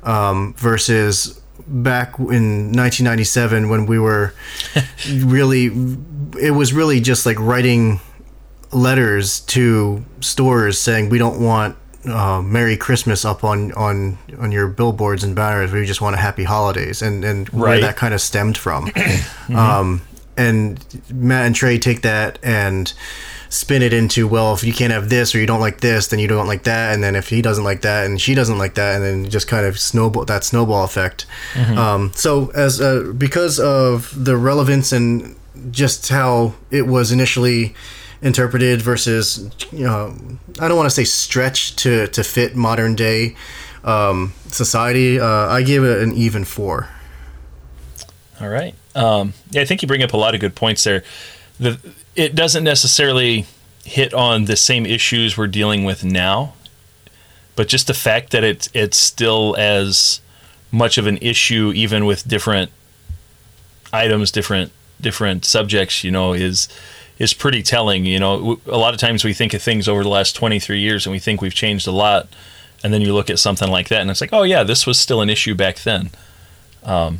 [0.03, 4.34] um, versus back in 1997 when we were
[5.13, 5.66] really
[6.39, 7.99] it was really just like writing
[8.72, 14.68] letters to stores saying we don't want uh, Merry Christmas up on, on on your
[14.68, 15.74] billboards and banners.
[15.74, 18.91] We just want a Happy Holidays, and and where that kind of stemmed from.
[19.55, 20.03] um,
[20.38, 22.93] and Matt and Trey take that and
[23.56, 26.20] spin it into well, if you can't have this or you don't like this, then
[26.20, 28.76] you don't like that, and then if he doesn't like that and she doesn't like
[28.76, 31.26] that, and then just kind of snowball that snowball effect.
[31.56, 35.36] Um, so as uh, because of the relevance and
[35.72, 37.74] just how it was initially
[38.22, 40.14] interpreted versus you know
[40.60, 43.36] I don't want to say stretched to to fit modern day
[43.86, 45.20] um, society.
[45.20, 46.89] Uh, I give it an even four.
[48.41, 48.76] All right.
[48.95, 51.03] Um, yeah, I think you bring up a lot of good points there.
[51.58, 51.80] The
[52.16, 53.45] it doesn't necessarily
[53.84, 56.53] hit on the same issues we're dealing with now,
[57.55, 60.22] but just the fact that it's it's still as
[60.72, 62.72] much of an issue, even with different
[63.93, 66.68] items, different different subjects, you know, is
[67.20, 68.05] is pretty telling.
[68.05, 70.80] You know, a lot of times we think of things over the last twenty three
[70.80, 72.28] years, and we think we've changed a lot,
[72.84, 74.99] and then you look at something like that, and it's like, oh yeah, this was
[74.99, 76.09] still an issue back then.
[76.84, 77.20] Um,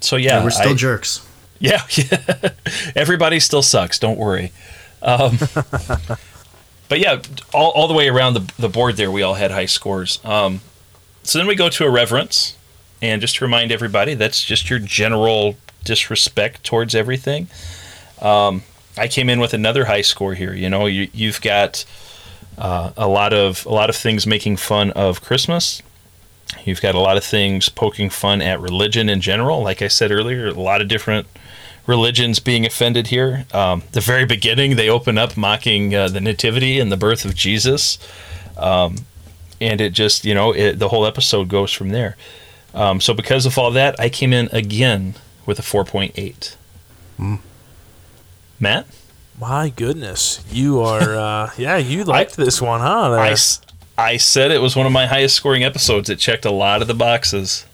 [0.00, 1.25] so yeah, we're still I- jerks.
[1.58, 2.50] Yeah, yeah.
[2.94, 3.98] Everybody still sucks.
[3.98, 4.52] Don't worry.
[5.02, 5.38] Um,
[6.88, 9.66] but yeah, all, all the way around the, the board there, we all had high
[9.66, 10.18] scores.
[10.24, 10.60] Um,
[11.22, 12.56] so then we go to irreverence.
[13.02, 17.48] And just to remind everybody, that's just your general disrespect towards everything.
[18.20, 18.62] Um,
[18.96, 20.54] I came in with another high score here.
[20.54, 21.84] You know, you, you've got
[22.56, 25.82] uh, a lot of a lot of things making fun of Christmas.
[26.64, 29.62] You've got a lot of things poking fun at religion in general.
[29.62, 31.26] Like I said earlier, a lot of different
[31.86, 33.46] religions being offended here.
[33.52, 37.34] Um, the very beginning, they open up mocking uh, the nativity and the birth of
[37.34, 37.98] Jesus,
[38.56, 38.96] um,
[39.60, 42.16] and it just you know it, the whole episode goes from there.
[42.74, 45.14] Um, so because of all that, I came in again
[45.46, 46.56] with a 4.8.
[48.60, 48.86] Matt?
[49.38, 51.14] My goodness, you are.
[51.14, 53.12] Uh, yeah, you liked this one, huh?
[53.12, 53.60] I, I, s-
[53.98, 56.08] I said it was one of my highest scoring episodes.
[56.10, 57.64] It checked a lot of the boxes.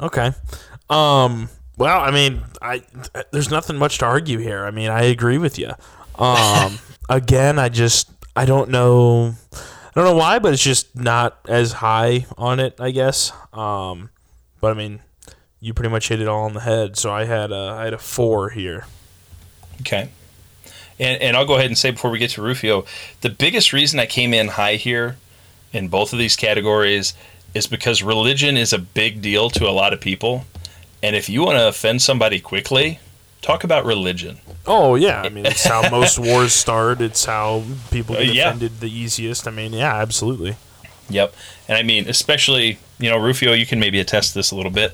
[0.00, 0.32] Okay.
[0.90, 1.48] Um.
[1.78, 2.82] Well, I mean, I
[3.30, 4.64] there's nothing much to argue here.
[4.64, 5.72] I mean, I agree with you.
[6.16, 6.78] Um.
[7.08, 9.34] again, I just I don't know.
[9.52, 12.80] I don't know why, but it's just not as high on it.
[12.80, 13.32] I guess.
[13.52, 14.10] Um.
[14.60, 15.00] But I mean,
[15.60, 16.96] you pretty much hit it all on the head.
[16.96, 18.86] So I had a I had a four here.
[19.80, 20.10] Okay.
[21.00, 22.84] And, and I'll go ahead and say before we get to Rufio,
[23.20, 25.16] the biggest reason I came in high here
[25.72, 27.14] in both of these categories
[27.54, 30.44] is because religion is a big deal to a lot of people.
[31.02, 32.98] And if you want to offend somebody quickly,
[33.42, 34.38] talk about religion.
[34.66, 37.00] Oh yeah, I mean it's how most wars start.
[37.00, 38.46] It's how people get Uh, yeah.
[38.48, 39.46] offended the easiest.
[39.46, 40.56] I mean, yeah, absolutely.
[41.10, 41.34] Yep.
[41.68, 44.92] And I mean, especially, you know, Rufio, you can maybe attest this a little bit.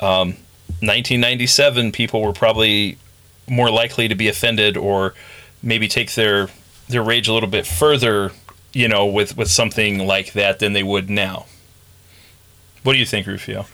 [0.00, 0.36] Um,
[0.80, 2.98] 1997, people were probably
[3.48, 5.14] more likely to be offended or
[5.62, 6.48] maybe take their
[6.88, 8.32] their rage a little bit further,
[8.72, 11.46] you know, with, with something like that than they would now.
[12.84, 13.66] What do you think, Rufio?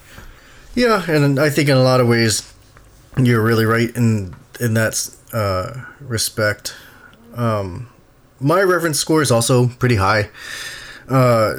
[0.74, 2.52] Yeah, and I think in a lot of ways
[3.16, 6.74] you're really right in in that uh, respect.
[7.34, 7.90] Um,
[8.40, 10.30] my reference score is also pretty high,
[11.08, 11.54] uh,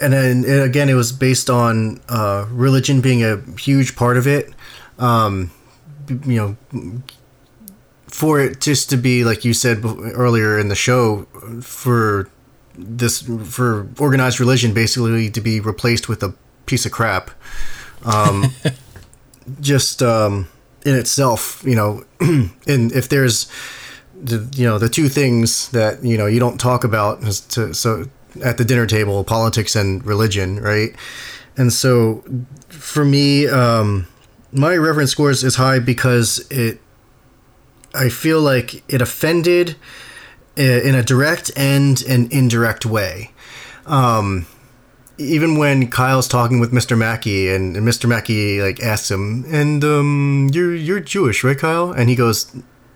[0.00, 4.26] and then and again it was based on uh, religion being a huge part of
[4.26, 4.52] it.
[4.98, 5.50] Um,
[6.08, 7.02] you know,
[8.08, 11.22] for it just to be like you said earlier in the show,
[11.62, 12.28] for
[12.76, 16.34] this for organized religion basically to be replaced with a
[16.66, 17.30] piece of crap
[18.04, 18.52] um,
[19.60, 20.48] just um,
[20.84, 23.50] in itself, you know, and if there's,
[24.22, 28.04] the, you know, the two things that you know you don't talk about to, so
[28.44, 30.94] at the dinner table, politics and religion, right?
[31.56, 32.22] And so,
[32.68, 34.06] for me, um,
[34.52, 36.80] my reference scores is high because it,
[37.94, 39.76] I feel like it offended
[40.58, 43.32] uh, in a direct and an indirect way.
[43.86, 44.46] Um,
[45.20, 46.96] even when Kyle's talking with Mr.
[46.96, 48.08] Mackey and, and Mr.
[48.08, 51.92] Mackey like asks him, and um, you're you're Jewish, right, Kyle?
[51.92, 52.50] And he goes,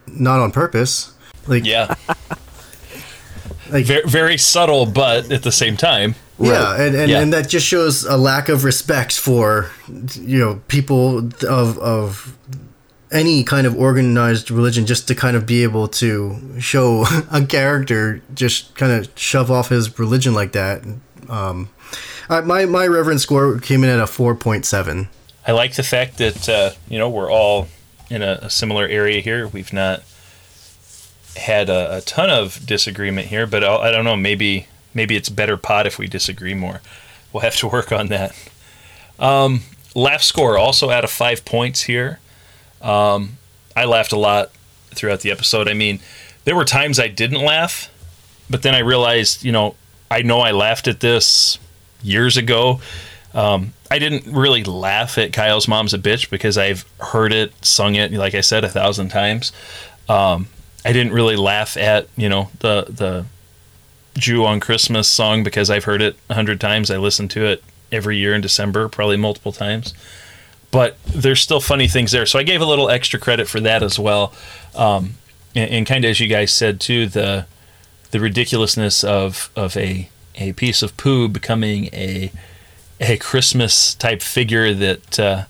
[0.07, 1.13] not on purpose.
[1.47, 1.95] Like Yeah.
[3.71, 6.15] like very, very subtle, but at the same time.
[6.39, 7.21] yeah, and and, Yeah.
[7.21, 9.71] and that just shows a lack of respect for
[10.15, 11.19] you know people
[11.49, 12.37] of of
[13.13, 18.21] any kind of organized religion just to kind of be able to show a character
[18.35, 20.83] just kind of shove off his religion like that.
[21.29, 21.69] Um,
[22.29, 25.09] I, my my reverend score came in at a four point seven.
[25.47, 27.69] I like the fact that uh, you know we're all
[28.11, 29.47] in a, a similar area here.
[29.49, 30.03] We've not
[31.37, 34.17] had a, a ton of disagreement here, but I'll, I don't know.
[34.17, 36.81] Maybe maybe it's better pot if we disagree more.
[37.33, 38.35] We'll have to work on that.
[39.19, 39.63] Um,
[39.95, 42.21] laugh score also out of five points here.
[42.81, 43.39] Um,
[43.77, 44.53] I laughed a lot
[44.91, 45.69] throughout the episode.
[45.69, 46.01] I mean,
[46.45, 47.91] there were times I didn't laugh,
[48.49, 49.75] but then I realized, you know,
[50.11, 51.59] I know I laughed at this
[52.05, 52.81] years ago.
[53.33, 57.97] Um, I didn't really laugh at Kyle's mom's a bitch because I've heard it, sung
[57.97, 59.51] it, like I said, a thousand times.
[60.09, 60.47] Um,
[60.85, 63.25] I didn't really laugh at you know the the
[64.19, 66.91] Jew on Christmas song because I've heard it a hundred times.
[66.91, 69.95] I listen to it every year in December, probably multiple times.
[70.71, 73.83] But there's still funny things there, so I gave a little extra credit for that
[73.83, 74.33] as well.
[74.75, 75.15] Um,
[75.55, 77.47] and, and kind of as you guys said too, the
[78.11, 82.31] the ridiculousness of of a a piece of poo becoming a
[83.01, 85.45] a Christmas type figure that uh,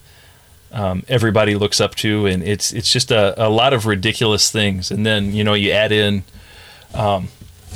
[0.72, 4.90] um, everybody looks up to, and it's it's just a, a lot of ridiculous things.
[4.90, 6.24] And then you know you add in,
[6.94, 7.28] um,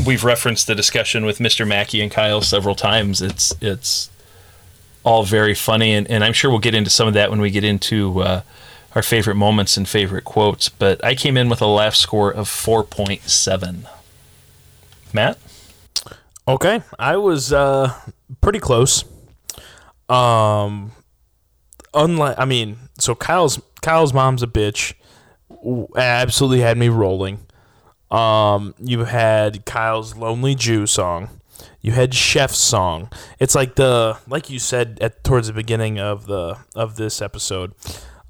[0.04, 1.66] we've referenced the discussion with Mr.
[1.66, 3.22] Mackey and Kyle several times.
[3.22, 4.10] It's it's
[5.04, 7.50] all very funny, and, and I'm sure we'll get into some of that when we
[7.50, 8.42] get into uh,
[8.94, 10.68] our favorite moments and favorite quotes.
[10.68, 13.86] But I came in with a laugh score of four point seven.
[15.12, 15.38] Matt.
[16.48, 17.92] Okay, I was uh,
[18.40, 19.04] pretty close.
[20.08, 20.92] Um,
[21.92, 24.94] unlike I mean, so Kyle's Kyle's mom's a bitch.
[25.94, 27.40] Absolutely had me rolling.
[28.10, 31.28] Um, you had Kyle's lonely Jew song.
[31.82, 33.10] You had Chef's song.
[33.38, 37.74] It's like the like you said at towards the beginning of the of this episode.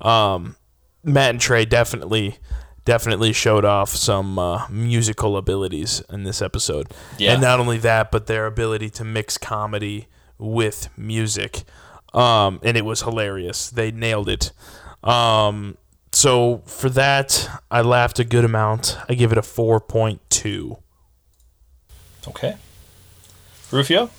[0.01, 0.57] Um,
[1.05, 2.39] Matt and Trey definitely
[2.89, 6.87] definitely showed off some uh, musical abilities in this episode.
[7.19, 7.35] Yeah.
[7.35, 10.09] And not only that, but their ability to mix comedy
[10.39, 11.65] with music.
[12.15, 13.69] Um, and it was hilarious.
[13.69, 14.53] They nailed it.
[15.05, 15.77] Um,
[16.13, 18.97] so for that, I laughed a good amount.
[19.07, 20.81] I give it a 4.2.
[22.27, 22.57] Okay.
[23.71, 24.11] Rufio.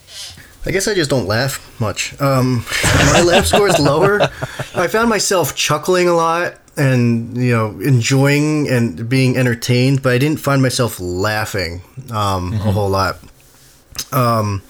[0.63, 2.13] I guess I just don't laugh much.
[2.21, 4.21] Um, my laugh score is lower.
[4.75, 10.17] I found myself chuckling a lot and you know enjoying and being entertained, but I
[10.17, 13.17] didn't find myself laughing um, a whole lot.
[14.11, 14.61] Um,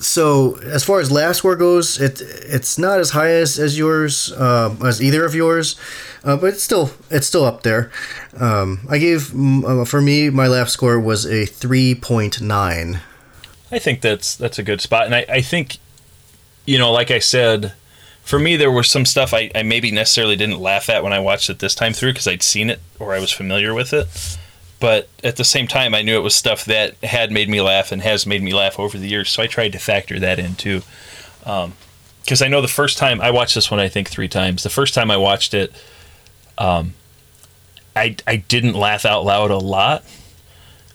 [0.00, 4.32] so as far as laugh score goes, it it's not as high as as yours,
[4.32, 5.76] uh, as either of yours,
[6.24, 7.90] uh, but it's still it's still up there.
[8.38, 9.34] Um, I gave
[9.64, 13.00] uh, for me my laugh score was a three point nine.
[13.70, 15.78] I think that's that's a good spot, and I, I think,
[16.64, 17.72] you know, like I said,
[18.28, 21.18] for me there was some stuff I, I maybe necessarily didn't laugh at when I
[21.18, 24.06] watched it this time through because I'd seen it or I was familiar with it,
[24.80, 27.90] but at the same time I knew it was stuff that had made me laugh
[27.90, 30.56] and has made me laugh over the years, so I tried to factor that in
[30.56, 30.82] too.
[31.40, 34.62] Because I know the first time I watched this one, I think three times.
[34.62, 35.72] The first time I watched it,
[36.58, 36.92] um,
[37.96, 40.04] I I didn't laugh out loud a lot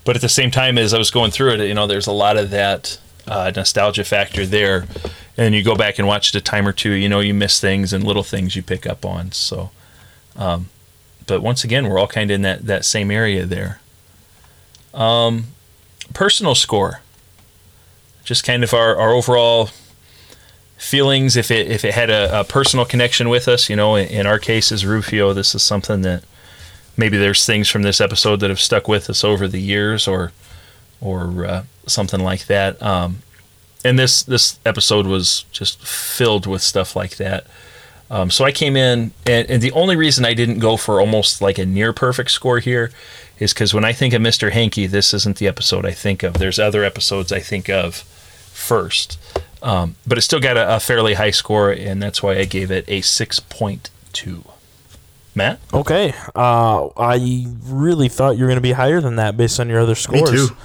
[0.04, 2.12] but at the same time as I was going through it, you know, there's a
[2.12, 4.86] lot of that uh, nostalgia factor there.
[5.36, 7.60] And you go back and watch it a time or two, you know, you miss
[7.60, 9.32] things and little things you pick up on.
[9.32, 9.72] So,
[10.36, 10.70] um,
[11.26, 13.80] but once again, we're all kind of in that, that same area there.
[14.94, 15.46] Um,
[16.14, 17.02] personal score,
[18.24, 19.70] just kind of our, our overall
[20.78, 21.36] feelings.
[21.36, 24.28] If it if it had a, a personal connection with us, you know, in, in
[24.28, 26.24] our case as Rufio, this is something that
[26.98, 30.32] maybe there's things from this episode that have stuck with us over the years or
[31.02, 33.20] or uh, something like that um,
[33.84, 37.46] and this this episode was just filled with stuff like that
[38.12, 41.42] um, so I came in and, and the only reason I didn't go for almost
[41.42, 42.92] like a near perfect score here
[43.40, 44.52] is because when I think of Mr.
[44.52, 47.96] Hankey this isn't the episode I think of there's other episodes I think of
[48.52, 49.20] first
[49.62, 52.70] um, but it still got a, a fairly high score and that's why I gave
[52.72, 54.44] it a 6.2
[55.36, 56.14] Matt Okay.
[56.36, 59.80] Uh, I really thought you were going to be higher than that based on your
[59.80, 60.32] other scores.
[60.32, 60.56] Me too.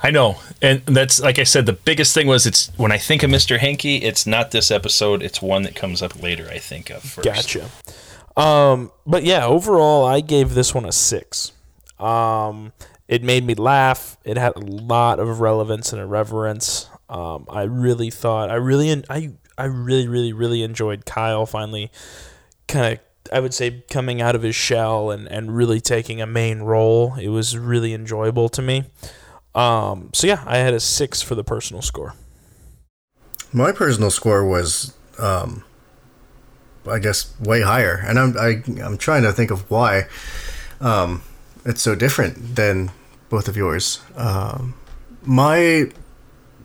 [0.00, 1.66] I know, and that's like I said.
[1.66, 3.58] The biggest thing was it's when I think of Mr.
[3.58, 5.22] Hankey, it's not this episode.
[5.22, 6.48] It's one that comes up later.
[6.50, 7.24] I think of first.
[7.24, 7.68] Gotcha.
[8.36, 11.52] Um, but yeah, overall, I gave this one a six.
[11.98, 12.72] Um,
[13.08, 14.16] it made me laugh.
[14.24, 16.88] It had a lot of relevance and irreverence.
[17.08, 21.90] Um, I really thought I really I I really really really enjoyed Kyle finally
[22.68, 23.00] kind of
[23.32, 27.14] I would say coming out of his shell and and really taking a main role.
[27.20, 28.84] It was really enjoyable to me.
[29.58, 32.14] Um, so yeah, I had a six for the personal score.
[33.52, 35.64] My personal score was, um,
[36.88, 40.06] I guess, way higher, and I'm I, I'm trying to think of why
[40.80, 41.22] um,
[41.64, 42.92] it's so different than
[43.30, 44.00] both of yours.
[44.16, 44.74] Um,
[45.24, 45.90] my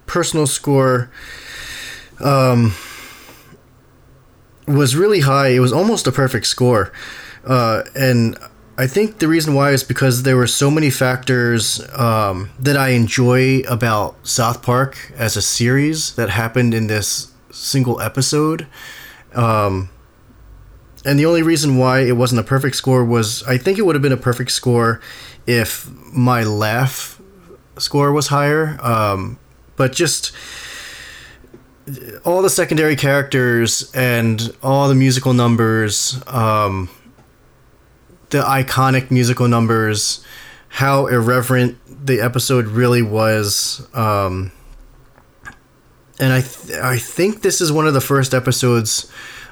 [0.05, 1.09] personal score
[2.23, 2.75] um,
[4.67, 5.47] was really high.
[5.47, 6.93] It was almost a perfect score,
[7.43, 8.37] uh, and
[8.75, 12.89] I think the reason why is because there were so many factors um, that I
[12.89, 18.65] enjoy about South Park as a series that happened in this single episode.
[19.35, 19.89] Um,
[21.05, 23.93] and the only reason why it wasn't a perfect score was I think it would
[23.93, 25.01] have been a perfect score
[25.45, 27.21] if my laugh
[27.77, 28.79] score was higher.
[28.81, 29.37] Um,
[29.75, 30.31] but just
[32.25, 36.89] all the secondary characters and all the musical numbers, um,
[38.33, 40.25] the iconic musical numbers,
[40.67, 43.87] how irreverent the episode really was.
[43.93, 44.51] Um,
[46.19, 49.09] and I, th- I think this is one of the first episodes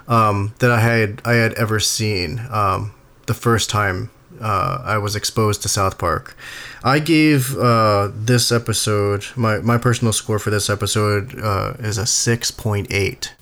[0.07, 2.41] um, that I had I had ever seen.
[2.49, 2.93] Um,
[3.27, 4.09] the first time
[4.41, 6.35] uh, I was exposed to South Park,
[6.83, 12.07] I gave uh, this episode my my personal score for this episode uh, is a
[12.07, 13.35] six point eight.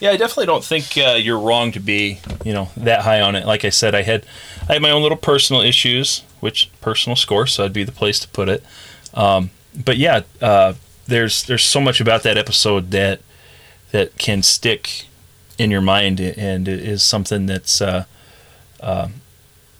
[0.00, 3.36] Yeah, I definitely don't think uh, you're wrong to be, you know, that high on
[3.36, 3.46] it.
[3.46, 4.26] Like I said, I had,
[4.68, 8.18] I had my own little personal issues, which personal score, so I'd be the place
[8.20, 8.62] to put it.
[9.14, 10.74] Um, but yeah, uh,
[11.06, 13.20] there's there's so much about that episode that
[13.92, 15.06] that can stick
[15.58, 18.04] in your mind, and is something that's, uh,
[18.80, 19.08] uh,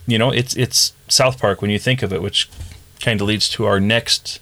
[0.07, 2.49] you know, it's it's South Park when you think of it, which
[3.01, 4.39] kind of leads to our next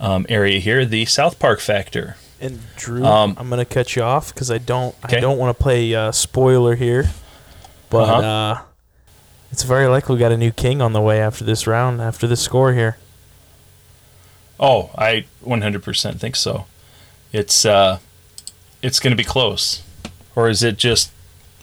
[0.00, 2.16] um, area here, the South Park factor.
[2.40, 5.20] And Drew, Um, I'm gonna cut you off because I don't I Okay.
[5.20, 7.10] don't want to play uh, spoiler here,
[7.90, 8.26] but Uh-huh.
[8.26, 8.58] uh,
[9.52, 12.26] it's very likely we got a new king on the way after this round, after
[12.26, 12.96] this score here.
[14.58, 16.66] Oh, I 100% think so.
[17.32, 17.98] It's uh,
[18.82, 19.82] it's going to be close,
[20.36, 21.10] or is it just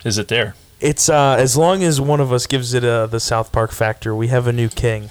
[0.04, 0.56] is it there?
[0.80, 4.16] It's uh, as long as one of us gives it uh, the South Park factor,
[4.16, 5.10] we have a new king.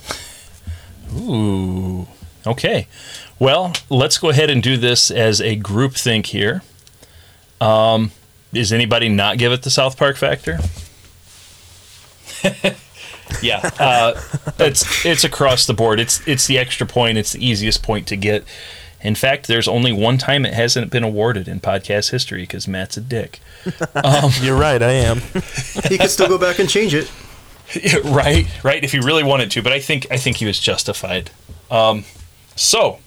[1.16, 2.06] Ooh,
[2.46, 2.86] okay.
[3.40, 6.62] Well, let's go ahead and do this as a group think here.
[7.58, 8.12] Um,
[8.52, 10.58] does anybody not give it the South Park factor?
[13.42, 14.20] yeah, uh,
[14.58, 16.00] it's it's across the board.
[16.00, 17.16] It's it's the extra point.
[17.16, 18.44] It's the easiest point to get,
[19.00, 22.98] In fact, there's only one time it hasn't been awarded in podcast history because Matt's
[22.98, 23.40] a dick.
[24.42, 25.20] You're right, I am.
[25.88, 27.10] He could still go back and change it.
[27.74, 28.84] Yeah, right, right.
[28.84, 31.30] If he really wanted to, but I think I think he was justified.
[31.70, 32.04] Um,
[32.54, 32.98] so,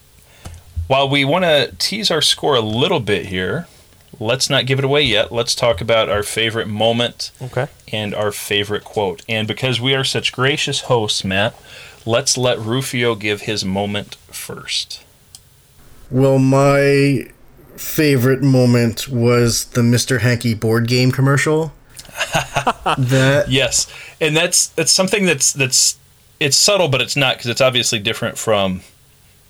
[0.88, 3.68] while we want to tease our score a little bit here,
[4.20, 5.32] let's not give it away yet.
[5.32, 7.68] Let's talk about our favorite moment Okay.
[7.92, 9.24] and our favorite quote.
[9.28, 11.56] And because we are such gracious hosts, Matt,
[12.06, 15.04] let's let Rufio give his moment first.
[16.12, 17.28] Well, my
[17.76, 20.20] favorite moment was the Mr.
[20.20, 21.74] Hankey board game commercial.
[22.98, 23.88] that Yes,
[24.22, 25.98] and that's that's something that's that's
[26.40, 28.82] it's subtle, but it's not because it's obviously different from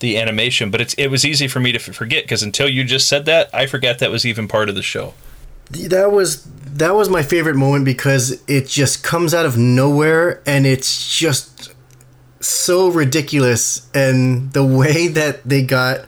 [0.03, 0.69] the animation.
[0.69, 3.49] But it's it was easy for me to forget because until you just said that,
[3.53, 5.13] I forgot that was even part of the show.
[5.71, 6.43] that was
[6.75, 11.73] that was my favorite moment because it just comes out of nowhere and it's just
[12.41, 16.05] so ridiculous and the way that they got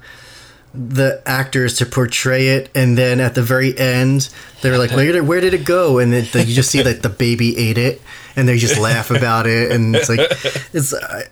[0.74, 4.28] the actors to portray it and then at the very end
[4.62, 7.08] they're like where did, where did it go and then you just see that the
[7.08, 8.02] baby ate it
[8.36, 10.20] and they just laugh about it and it's like
[10.74, 11.28] it's I,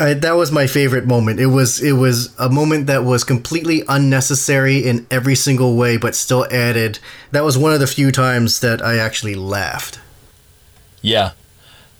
[0.00, 3.82] I, that was my favorite moment it was it was a moment that was completely
[3.88, 6.98] unnecessary in every single way but still added
[7.32, 10.00] that was one of the few times that i actually laughed
[11.02, 11.32] Yeah,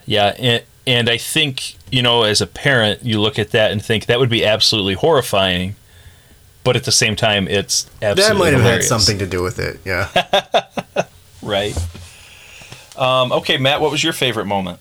[0.06, 3.84] yeah, and and I think you know as a parent, you look at that and
[3.84, 5.76] think that would be absolutely horrifying,
[6.64, 8.88] but at the same time, it's absolutely that might have hilarious.
[8.88, 10.08] had something to do with it yeah
[11.42, 11.76] right?
[12.96, 14.80] Um, okay, Matt, what was your favorite moment?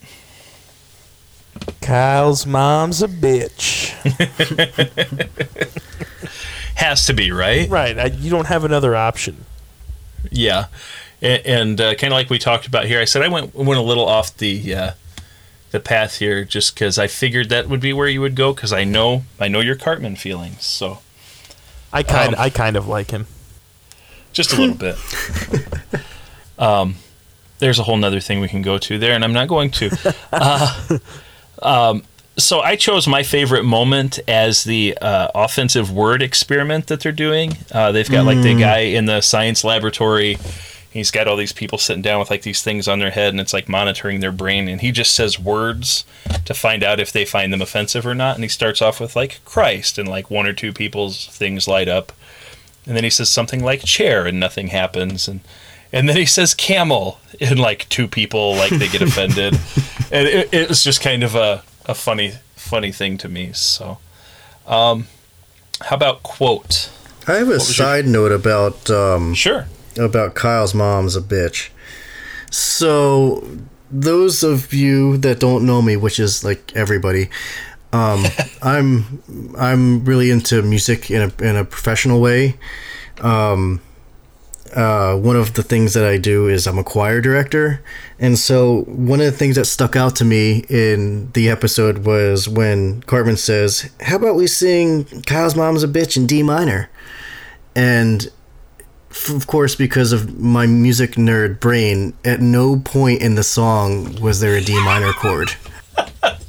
[1.82, 3.94] Kyle's mom's a bitch.
[6.76, 7.70] Has to be right.
[7.70, 7.98] right.
[7.98, 9.46] I, you don't have another option.
[10.32, 10.66] Yeah,
[11.22, 13.80] and, and uh, kind of like we talked about here, I said I went went
[13.80, 14.92] a little off the uh,
[15.72, 18.74] the path here just because I figured that would be where you would go because
[18.74, 21.00] I know I know your Cartman feelings, so
[21.92, 23.26] I kind Um, I kind of like him.
[24.34, 24.98] just a little bit.
[26.60, 26.96] Um,
[27.60, 30.16] there's a whole nother thing we can go to there, and I'm not going to.
[30.34, 30.98] Uh,
[31.62, 32.04] um,
[32.38, 37.58] so I chose my favorite moment as the uh, offensive word experiment that they're doing.
[37.72, 40.38] Uh, they've got like the guy in the science laboratory.
[40.92, 43.40] He's got all these people sitting down with like these things on their head, and
[43.40, 44.68] it's like monitoring their brain.
[44.68, 46.06] And he just says words
[46.46, 48.36] to find out if they find them offensive or not.
[48.36, 51.88] And he starts off with like Christ, and like one or two people's things light
[51.88, 52.12] up.
[52.86, 55.28] And then he says something like chair, and nothing happens.
[55.28, 55.42] And
[55.94, 59.54] and then he says camel, and like two people like they get offended.
[60.12, 63.52] and it, it was just kind of a, a funny funny thing to me.
[63.54, 63.98] So,
[64.68, 65.08] um,
[65.82, 66.90] how about quote?
[67.28, 69.68] i have a was your- side note about um, Sure.
[69.98, 71.70] about Kyle's mom's a bitch.
[72.52, 73.46] So,
[73.92, 77.30] those of you that don't know me, which is like everybody,
[77.94, 78.26] um,
[78.62, 79.22] I'm
[79.58, 82.56] I'm really into music in a in a professional way.
[83.22, 83.82] Um,
[84.76, 87.82] uh, one of the things that I do is I'm a choir director,
[88.20, 92.48] and so one of the things that stuck out to me in the episode was
[92.48, 96.90] when Cartman says, "How about we sing Kyle's mom's a bitch in D minor?"
[97.76, 98.32] and
[99.30, 104.40] of course, because of my music nerd brain, at no point in the song was
[104.40, 105.52] there a D minor chord.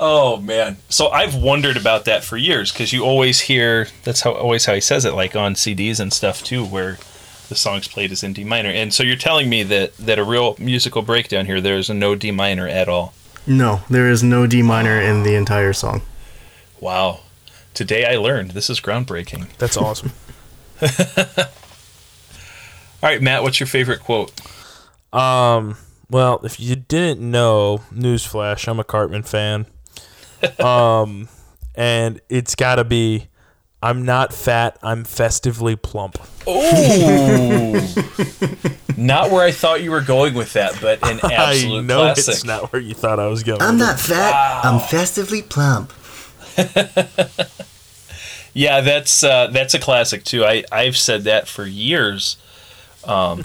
[0.00, 0.76] Oh man.
[0.88, 4.74] So I've wondered about that for years because you always hear that's how always how
[4.74, 6.98] he says it, like on CDs and stuff too, where
[7.48, 8.70] the song's played is in D minor.
[8.70, 12.14] And so you're telling me that that a real musical breakdown here, there's a no
[12.14, 13.12] D minor at all.
[13.46, 16.02] No, there is no D minor in the entire song.
[16.80, 17.20] Wow.
[17.74, 18.52] Today I learned.
[18.52, 19.48] This is groundbreaking.
[19.58, 20.12] That's awesome.
[23.00, 24.32] All right, Matt, what's your favorite quote?
[25.12, 25.76] Um,
[26.10, 29.66] well, if you didn't know, newsflash, I'm a Cartman fan.
[30.60, 31.28] Um,
[31.74, 33.28] and it's got to be,
[33.82, 36.18] I'm not fat, I'm festively plump.
[36.46, 37.74] Oh,
[38.96, 42.34] not where I thought you were going with that, but an absolute I know classic.
[42.34, 43.60] it's not where you thought I was going.
[43.62, 44.64] I'm not fat.
[44.64, 45.92] I'm festively plump.
[48.54, 50.44] Yeah, that's uh, that's a classic too.
[50.44, 52.36] I I've said that for years.
[53.04, 53.44] Um,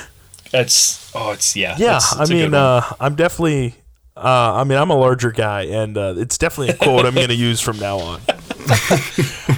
[0.50, 1.76] that's oh, it's yeah.
[1.78, 3.76] Yeah, that's- I that's a good mean, uh, I'm definitely.
[4.22, 7.28] Uh, I mean, I'm a larger guy, and uh, it's definitely a quote I'm going
[7.28, 8.20] to use from now on.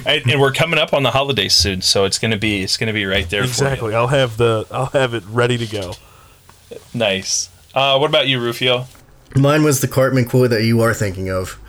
[0.05, 2.93] I- and we're coming up on the holidays soon, so it's gonna be it's gonna
[2.93, 3.43] be right there.
[3.43, 3.93] Exactly.
[3.93, 4.65] I'll have the.
[4.71, 5.93] I'll have it ready to go.
[6.93, 7.49] Nice.
[7.75, 8.85] Uh, what about you, Rufio?
[9.35, 11.59] Mine was the Cartman quote that you are thinking of.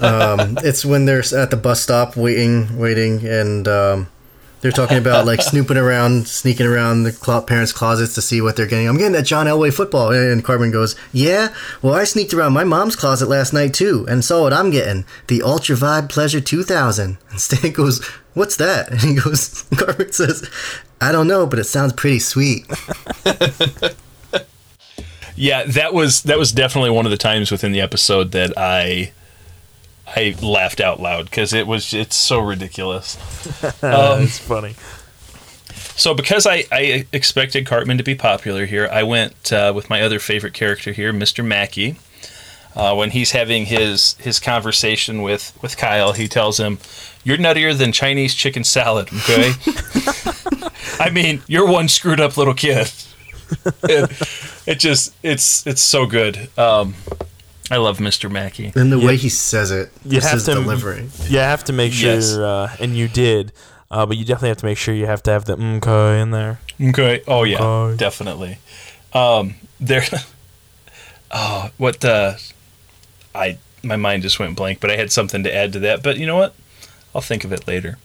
[0.00, 4.08] Um, it's when they're at the bus stop waiting, waiting, and um,
[4.60, 8.56] They're talking about like snooping around, sneaking around the clo- parents' closets to see what
[8.56, 8.88] they're getting.
[8.88, 12.64] I'm getting that John Elway football, and Cartman goes, "Yeah, well, I sneaked around my
[12.64, 17.18] mom's closet last night too, and saw what I'm getting: the Ultra Vibe Pleasure 2000."
[17.30, 18.04] And Stan goes,
[18.34, 20.48] "What's that?" And he goes, Cartman says,
[21.00, 22.66] "I don't know, but it sounds pretty sweet."
[25.40, 29.12] Yeah, that was that was definitely one of the times within the episode that I
[30.16, 33.16] I laughed out loud because it was it's so ridiculous.
[33.82, 34.74] Um, it's funny.
[35.96, 40.02] So because I, I expected Cartman to be popular here, I went uh, with my
[40.02, 41.44] other favorite character here, Mr.
[41.44, 41.98] Mackey.
[42.76, 46.78] Uh, when he's having his his conversation with with Kyle, he tells him,
[47.24, 49.52] "You're nuttier than Chinese chicken salad." Okay.
[51.00, 52.92] I mean, you're one screwed up little kid.
[53.82, 56.48] it, it just it's it's so good.
[56.56, 56.94] Um,
[57.70, 58.30] I love Mr.
[58.30, 58.72] Mackey.
[58.74, 59.06] And the Yeah.
[59.06, 61.08] way he says it, You just have his to delivery.
[61.28, 62.32] You have to make sure, Yes.
[62.34, 63.52] uh, and you did,
[63.90, 66.30] uh, but you definitely have to make sure you have to have the okay in
[66.30, 66.60] there.
[66.80, 67.22] Okay.
[67.28, 67.96] Oh yeah, Okay.
[67.96, 68.58] definitely.
[69.12, 70.04] Um, there.
[71.30, 72.04] oh, what?
[72.04, 72.34] Uh,
[73.34, 76.02] I my mind just went blank, but I had something to add to that.
[76.02, 76.54] But you know what?
[77.14, 77.98] I'll think of it later.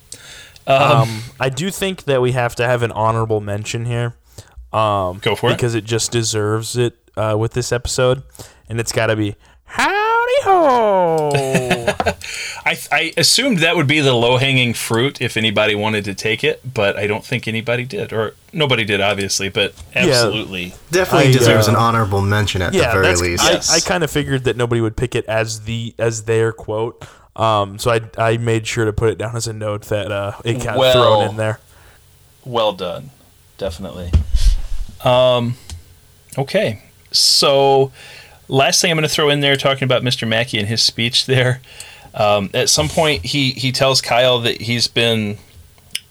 [0.65, 4.13] Um, I do think that we have to have an honorable mention here.
[4.71, 5.55] Um, Go for it.
[5.55, 8.23] because it just deserves it uh, with this episode,
[8.69, 9.35] and it's got to be
[9.73, 11.31] howdy ho.
[12.65, 16.43] I I assumed that would be the low hanging fruit if anybody wanted to take
[16.43, 19.49] it, but I don't think anybody did, or nobody did, obviously.
[19.49, 23.43] But absolutely, Definitely I, deserves uh, an honorable mention at yeah, the very that's, least.
[23.43, 23.71] I, Yes.
[23.71, 27.03] I kind of figured that nobody would pick it as the as their quote.
[27.35, 30.33] Um, so I I made sure to put it down as a note that uh,
[30.45, 31.59] it got Well- thrown in there.
[32.45, 33.09] well done,
[33.57, 34.11] definitely.
[35.03, 35.55] Um,
[36.37, 37.91] okay, so
[38.47, 40.27] last thing I'm going to throw in there, talking about Mr.
[40.27, 41.61] Mackey and his speech there.
[42.13, 45.37] Um, at some point, he he tells Kyle that he's been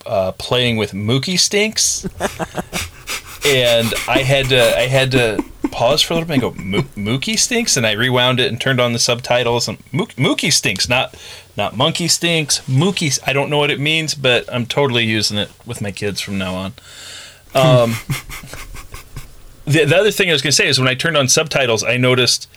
[0.04, 2.04] uh, playing with Mookie Stinks,
[3.46, 6.82] and I had to I had to pause for a little bit and go "Moo-
[6.96, 9.68] Mookie Stinks, and I rewound it and turned on the subtitles.
[9.68, 11.14] And Mook- Mookie Stinks, not
[11.56, 12.60] not Monkey Stinks.
[12.68, 13.18] Mookie.
[13.24, 16.36] I don't know what it means, but I'm totally using it with my kids from
[16.38, 16.72] now on.
[17.54, 17.94] Um,
[19.64, 21.82] the, the other thing I was going to say is when I turned on subtitles,
[21.84, 22.48] I noticed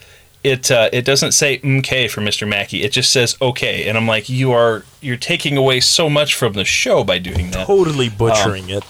[0.44, 2.48] it uh, it doesn't say "mk" for Mr.
[2.48, 2.84] Mackey.
[2.84, 6.54] It just says "okay," and I'm like, you are you're taking away so much from
[6.54, 7.66] the show by doing that.
[7.68, 8.84] Totally butchering it.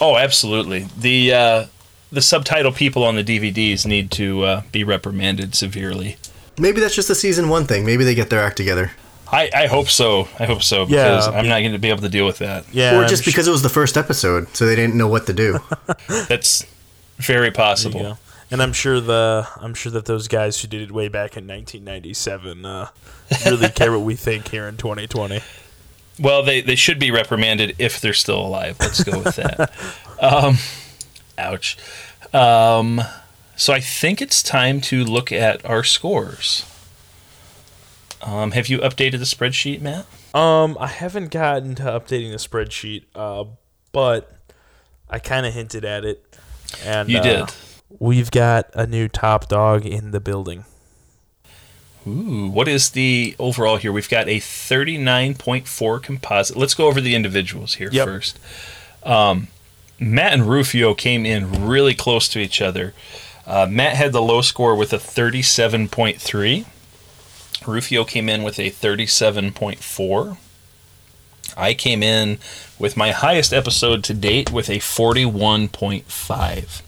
[0.00, 0.86] Oh, absolutely.
[0.96, 1.66] The uh,
[2.12, 6.16] the subtitle people on the DVDs need to uh, be reprimanded severely.
[6.58, 7.84] Maybe that's just a season one thing.
[7.84, 8.92] Maybe they get their act together.
[9.32, 10.28] I, I hope so.
[10.38, 12.38] I hope so Yeah, because I'm be- not going to be able to deal with
[12.38, 12.66] that.
[12.72, 15.08] Yeah, or I'm just su- because it was the first episode, so they didn't know
[15.08, 15.58] what to do.
[16.28, 16.64] That's
[17.16, 18.18] very possible.
[18.50, 21.46] And I'm sure the I'm sure that those guys who did it way back in
[21.46, 22.88] 1997 uh,
[23.46, 25.40] really care what we think here in 2020.
[26.20, 28.76] Well, they, they should be reprimanded if they're still alive.
[28.78, 29.72] Let's go with that.
[30.20, 30.58] um,
[31.36, 31.76] ouch.
[32.32, 33.00] Um,
[33.56, 36.64] so I think it's time to look at our scores.
[38.22, 40.06] Um, have you updated the spreadsheet, Matt?
[40.34, 43.44] Um, I haven't gotten to updating the spreadsheet, uh,
[43.92, 44.32] but
[45.10, 46.33] I kind of hinted at it.
[46.84, 47.54] And You uh, did.
[47.98, 50.64] We've got a new top dog in the building.
[52.06, 53.90] Ooh, what is the overall here?
[53.92, 56.56] We've got a 39.4 composite.
[56.56, 58.06] Let's go over the individuals here Yep.
[58.06, 58.38] first.
[59.04, 59.48] Um,
[59.98, 62.92] Matt and Rufio came in really close to each other.
[63.46, 66.66] Uh, Matt had the low score with a 37.3.
[67.66, 70.36] Rufio came in with a 37.4.
[71.56, 72.38] I came in
[72.78, 76.82] with my highest episode to date with a 41.5.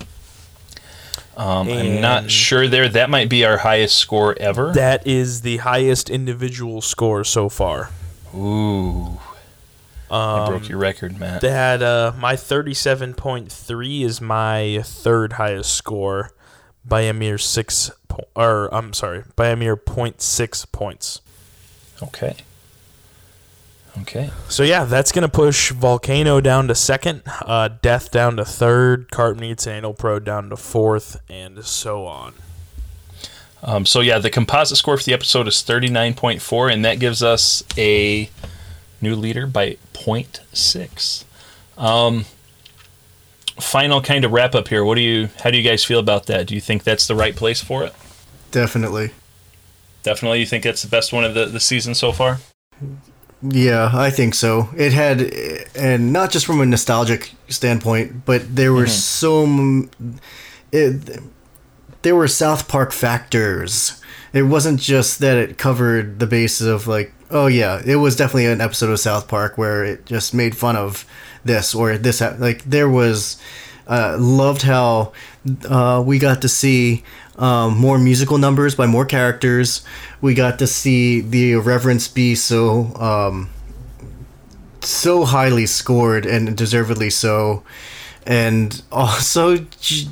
[1.37, 2.89] Um, I'm not sure there.
[2.89, 4.73] That might be our highest score ever.
[4.73, 7.91] That is the highest individual score so far.
[8.35, 9.19] Ooh.
[10.11, 11.41] I Um, broke your record, Matt.
[11.43, 16.31] That uh, my 37.3 is my third highest score
[16.85, 21.21] by a mere six po- or I'm sorry, by a mere 0.6 points.
[22.03, 22.37] Okay.
[24.03, 24.31] Okay.
[24.49, 29.49] So yeah, that's gonna push Volcano down to second, uh, Death down to third, Cartman
[29.51, 32.35] Gets an Anal Probe down to fourth, and so on.
[33.63, 37.65] Um, so yeah, the composite score for the episode is 39.4, and that gives us
[37.77, 38.31] a
[39.01, 41.25] new leader by 0.6.
[41.77, 42.27] Um,
[43.59, 44.85] final kind of wrap up here.
[44.85, 45.31] What do you?
[45.43, 46.47] How do you guys feel about that?
[46.47, 47.95] Do you think that's the right place for it?
[48.51, 49.11] Definitely.
[50.03, 52.39] Definitely, you think that's the best one of the, the season so far?
[53.49, 54.71] Yeah, I think so.
[54.77, 55.21] It had,
[55.77, 59.89] and not just from a nostalgic standpoint, but there were mm-hmm.
[59.89, 59.89] so.
[60.73, 61.21] It,
[62.03, 64.01] there were South Park factors.
[64.33, 68.47] It wasn't just that it covered the basis of like, oh yeah, it was definitely
[68.47, 71.05] an episode of South Park where it just made fun of
[71.45, 72.21] this or this.
[72.21, 73.41] Like there was,
[73.87, 75.13] uh, loved how
[75.69, 77.05] uh, we got to see
[77.37, 79.85] um, more musical numbers by more characters.
[80.21, 83.51] We got to see the irreverence be so um,
[84.81, 87.63] so highly scored and deservedly so,
[88.27, 90.09] and also j-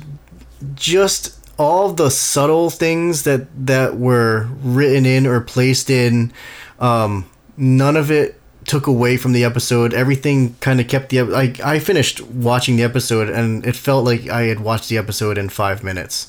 [0.75, 6.31] just all the subtle things that that were written in or placed in.
[6.79, 9.93] Um, none of it took away from the episode.
[9.93, 14.27] Everything kind of kept the like I finished watching the episode and it felt like
[14.29, 16.27] I had watched the episode in five minutes.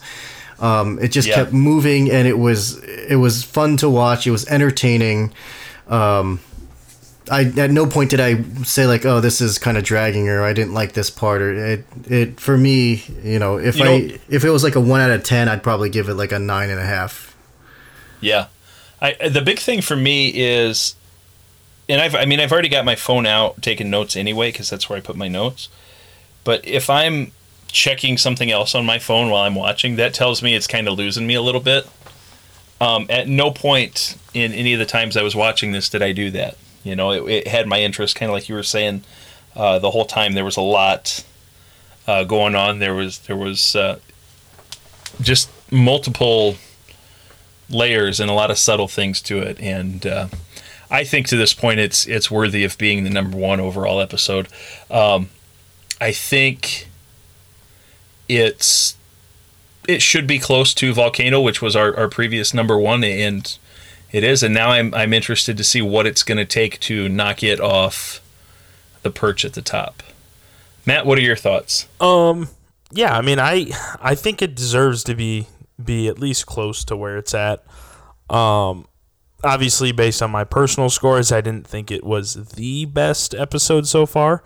[0.58, 1.34] Um, it just Yeah.
[1.36, 4.26] kept moving and it was it was fun to watch.
[4.26, 5.32] It was entertaining.
[5.88, 6.40] Um,
[7.30, 10.42] I at no point did I say like, oh, this is kind of dragging or
[10.44, 13.98] I didn't like this part or it it for me, you know, if You I
[13.98, 16.32] know- if it was like a one out of ten, I'd probably give it like
[16.32, 17.34] a nine and a half.
[18.20, 18.46] Yeah,
[19.02, 20.94] I the big thing for me is,
[21.88, 24.88] and I've I mean I've already got my phone out taking notes anyway because that's
[24.88, 25.68] where I put my notes.
[26.44, 27.32] But if I'm
[27.68, 30.96] checking something else on my phone while I'm watching, that tells me it's kind of
[30.96, 31.88] losing me a little bit.
[32.80, 36.12] Um, at no point in any of the times I was watching this did I
[36.12, 36.56] do that.
[36.84, 39.02] You know, it, it had my interest, kind of like you were saying.
[39.54, 41.24] Uh, the whole time there was a lot
[42.06, 42.78] uh, going on.
[42.78, 43.98] There was there was uh,
[45.20, 46.56] just multiple
[47.68, 49.60] layers and a lot of subtle things to it.
[49.60, 50.28] And uh,
[50.90, 54.48] I think to this point, it's it's worthy of being the number one overall episode.
[54.90, 55.30] Um,
[56.00, 56.88] I think
[58.28, 58.96] it's
[59.88, 63.56] it should be close to Volcano, which was our, our previous number one, and
[64.12, 64.42] it is.
[64.42, 67.60] And now I'm I'm interested to see what it's going to take to knock it
[67.60, 68.20] off
[69.02, 70.02] the perch at the top.
[70.84, 71.88] Matt, what are your thoughts?
[72.00, 72.48] Um,
[72.92, 75.48] yeah, I mean, I I think it deserves to be
[75.82, 77.64] be at least close to where it's at.
[78.30, 78.86] Um,
[79.44, 84.06] obviously, based on my personal scores, I didn't think it was the best episode so
[84.06, 84.42] far.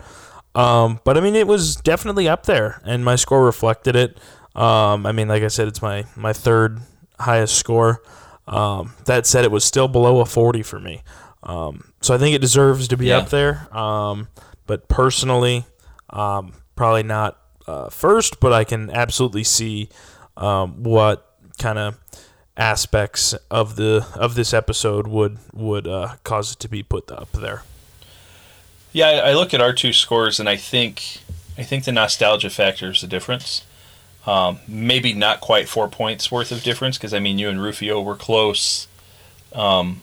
[0.53, 4.17] Um, but I mean, it was definitely up there, and my score reflected it.
[4.55, 6.81] Um, I mean, like I said, it's my my third
[7.19, 8.01] highest score.
[8.47, 11.03] Um, that said, it was still below a forty for me.
[11.43, 13.19] Um, so I think it deserves to be Yeah.
[13.19, 13.67] up there.
[13.75, 14.27] Um,
[14.67, 15.65] but personally,
[16.09, 19.89] um, probably not uh, first, but I can absolutely see
[20.37, 21.25] um, what
[21.59, 21.97] kind of
[22.61, 27.31] aspects of the of this episode would would uh, cause it to be put up
[27.31, 27.63] there.
[28.93, 31.21] Yeah, I I look at our two scores, and I think
[31.57, 33.65] I think the nostalgia factor is the difference.
[34.27, 37.99] Um, maybe not quite four points worth of difference because I mean you and Rufio
[37.99, 38.87] were close.
[39.53, 40.01] Um,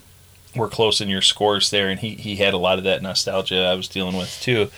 [0.56, 3.66] were close in your scores there, and he, he had a lot of that nostalgia
[3.66, 4.68] I was dealing with too.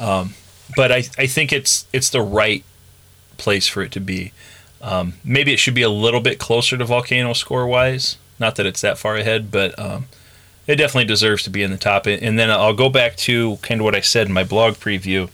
[0.00, 0.34] Um,
[0.74, 2.64] but I I think it's it's the right
[3.38, 4.32] place for it to be.
[4.82, 8.18] Um, maybe it should be a little bit closer to Volcano score wise.
[8.38, 10.06] Not that it's that far ahead, but um,
[10.66, 12.06] it definitely deserves to be in the top.
[12.06, 15.30] And then I'll go back to kind of what I said in my blog preview,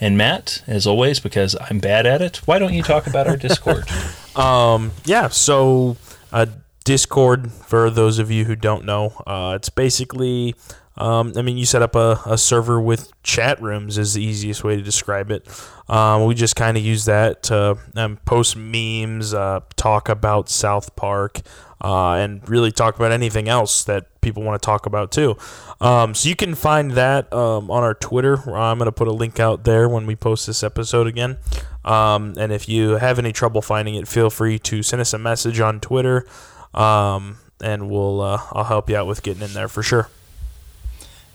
[0.00, 3.36] And Matt, as always, because I'm bad at it, why don't you talk about our
[3.36, 3.84] Discord?
[4.34, 5.96] Um, yeah, so
[6.32, 6.46] uh,
[6.82, 10.56] Discord, for those of you who don't know, uh, it's basically,
[10.96, 14.62] um, I mean, you set up a, a server with chat rooms, is the easiest
[14.62, 15.46] way to describe it.
[15.88, 20.94] Um, we just kind of use that to um, post memes, uh, talk about South
[20.94, 21.40] Park,
[21.80, 25.36] uh, and really talk about anything else that people want to talk about too.
[25.80, 28.36] Um, so you can find that um, on our Twitter.
[28.54, 31.38] I'm going to put a link out there when we post this episode again.
[31.84, 35.18] Um, and if you have any trouble finding it, feel free to send us a
[35.18, 36.24] message on Twitter,
[36.72, 40.08] and we'll uh, I'll help you out with getting in there for sure.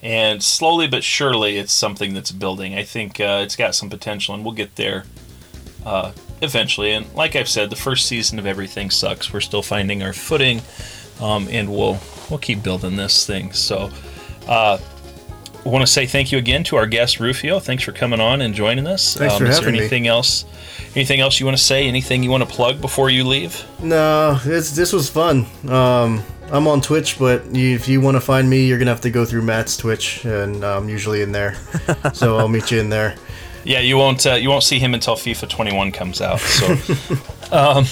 [0.02, 2.76] And slowly but surely, it's something that's building.
[2.76, 5.06] I think uh, it's got some potential, and we'll get there
[5.86, 6.12] uh,
[6.42, 6.92] eventually.
[6.92, 9.34] And like I've said, the first season of everything sucks.
[9.34, 10.62] We're still finding our footing,
[11.22, 12.00] um, and we'll
[12.30, 13.54] we'll keep building this thing.
[13.54, 13.90] So.
[14.48, 14.80] Uh,
[15.66, 17.60] I want to say thank you again to our guest Rufio.
[17.60, 19.16] Thanks for coming on and joining us.
[19.16, 19.80] Thanks for is having there me.
[19.80, 20.46] anything else?
[20.96, 21.86] Anything else you want to say?
[21.88, 23.64] Anything you want to plug before you leave?
[23.84, 25.46] No, this this was fun.
[25.68, 29.12] Um, I'm on Twitch, but if you want to find me, you're gonna have to
[29.12, 31.56] go through Matt's Twitch, and I'm usually in there.
[32.14, 33.16] so I'll meet you in there.
[33.64, 36.40] Yeah, you won't uh, you won't see him until FIFA 21 comes out.
[36.40, 36.76] So,
[37.52, 37.86] um,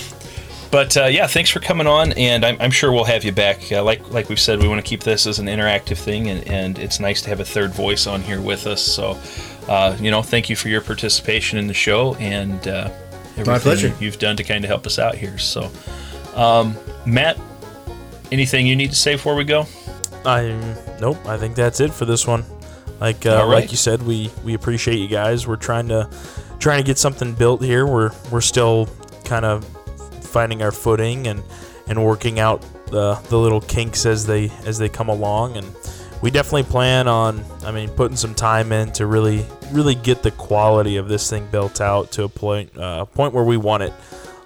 [0.72, 3.72] but uh, yeah, thanks for coming on, and I'm, I'm sure we'll have you back.
[3.72, 6.48] Uh, like like we've said, we want to keep this as an interactive thing, and,
[6.48, 8.82] and it's nice to have a third voice on here with us.
[8.82, 9.20] So,
[9.68, 12.90] uh, you know, thank you for your participation in the show and uh,
[13.38, 13.94] everything pleasure.
[14.00, 15.38] you've done to kind of help us out here.
[15.38, 15.72] So,
[16.34, 16.76] um,
[17.06, 17.38] Matt,
[18.32, 19.66] anything you need to say before we go?
[20.26, 20.48] I
[20.99, 21.18] nope.
[21.26, 22.44] I think that's it for this one.
[22.99, 23.62] Like uh, right.
[23.62, 25.48] like you said, we we appreciate you guys.
[25.48, 26.10] We're trying to
[26.60, 27.86] trying to get something built here.
[27.86, 28.90] We're we're still
[29.24, 29.66] kind of
[30.24, 31.44] finding our footing and
[31.88, 35.58] and working out the the little kinks as they as they come along.
[35.58, 35.68] And
[36.22, 37.44] we definitely plan on.
[37.64, 41.48] I mean, putting some time in to really really get the quality of this thing
[41.52, 43.94] built out to a point uh, point where we want it.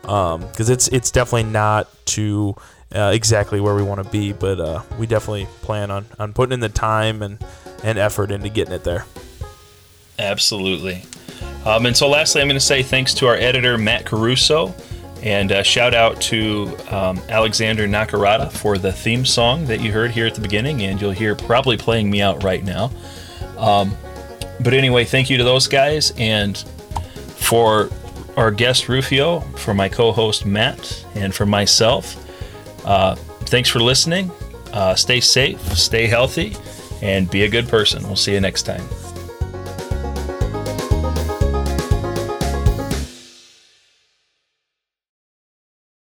[0.01, 2.55] Because it's it's definitely not to
[2.93, 6.53] uh, exactly where we want to be, but uh, we definitely plan on, on putting
[6.53, 7.43] in the time and,
[7.83, 9.05] and effort into getting it there.
[10.19, 11.03] Absolutely.
[11.65, 14.73] Um, and so, lastly, I'm going to say thanks to our editor, Matt Caruso,
[15.21, 20.11] and uh, shout out to um, Alexander Nakarada for the theme song that you heard
[20.11, 22.91] here at the beginning, and you'll hear probably playing me out right now.
[23.57, 23.95] Um,
[24.59, 27.89] but anyway, thank you to those guys, and for
[28.37, 32.15] our guest Rufio, for my co host Matt, and for myself,
[32.85, 34.31] uh, thanks for listening.
[34.73, 36.55] Uh, stay safe, stay healthy,
[37.01, 38.03] and be a good person.
[38.03, 38.83] We'll see you next time.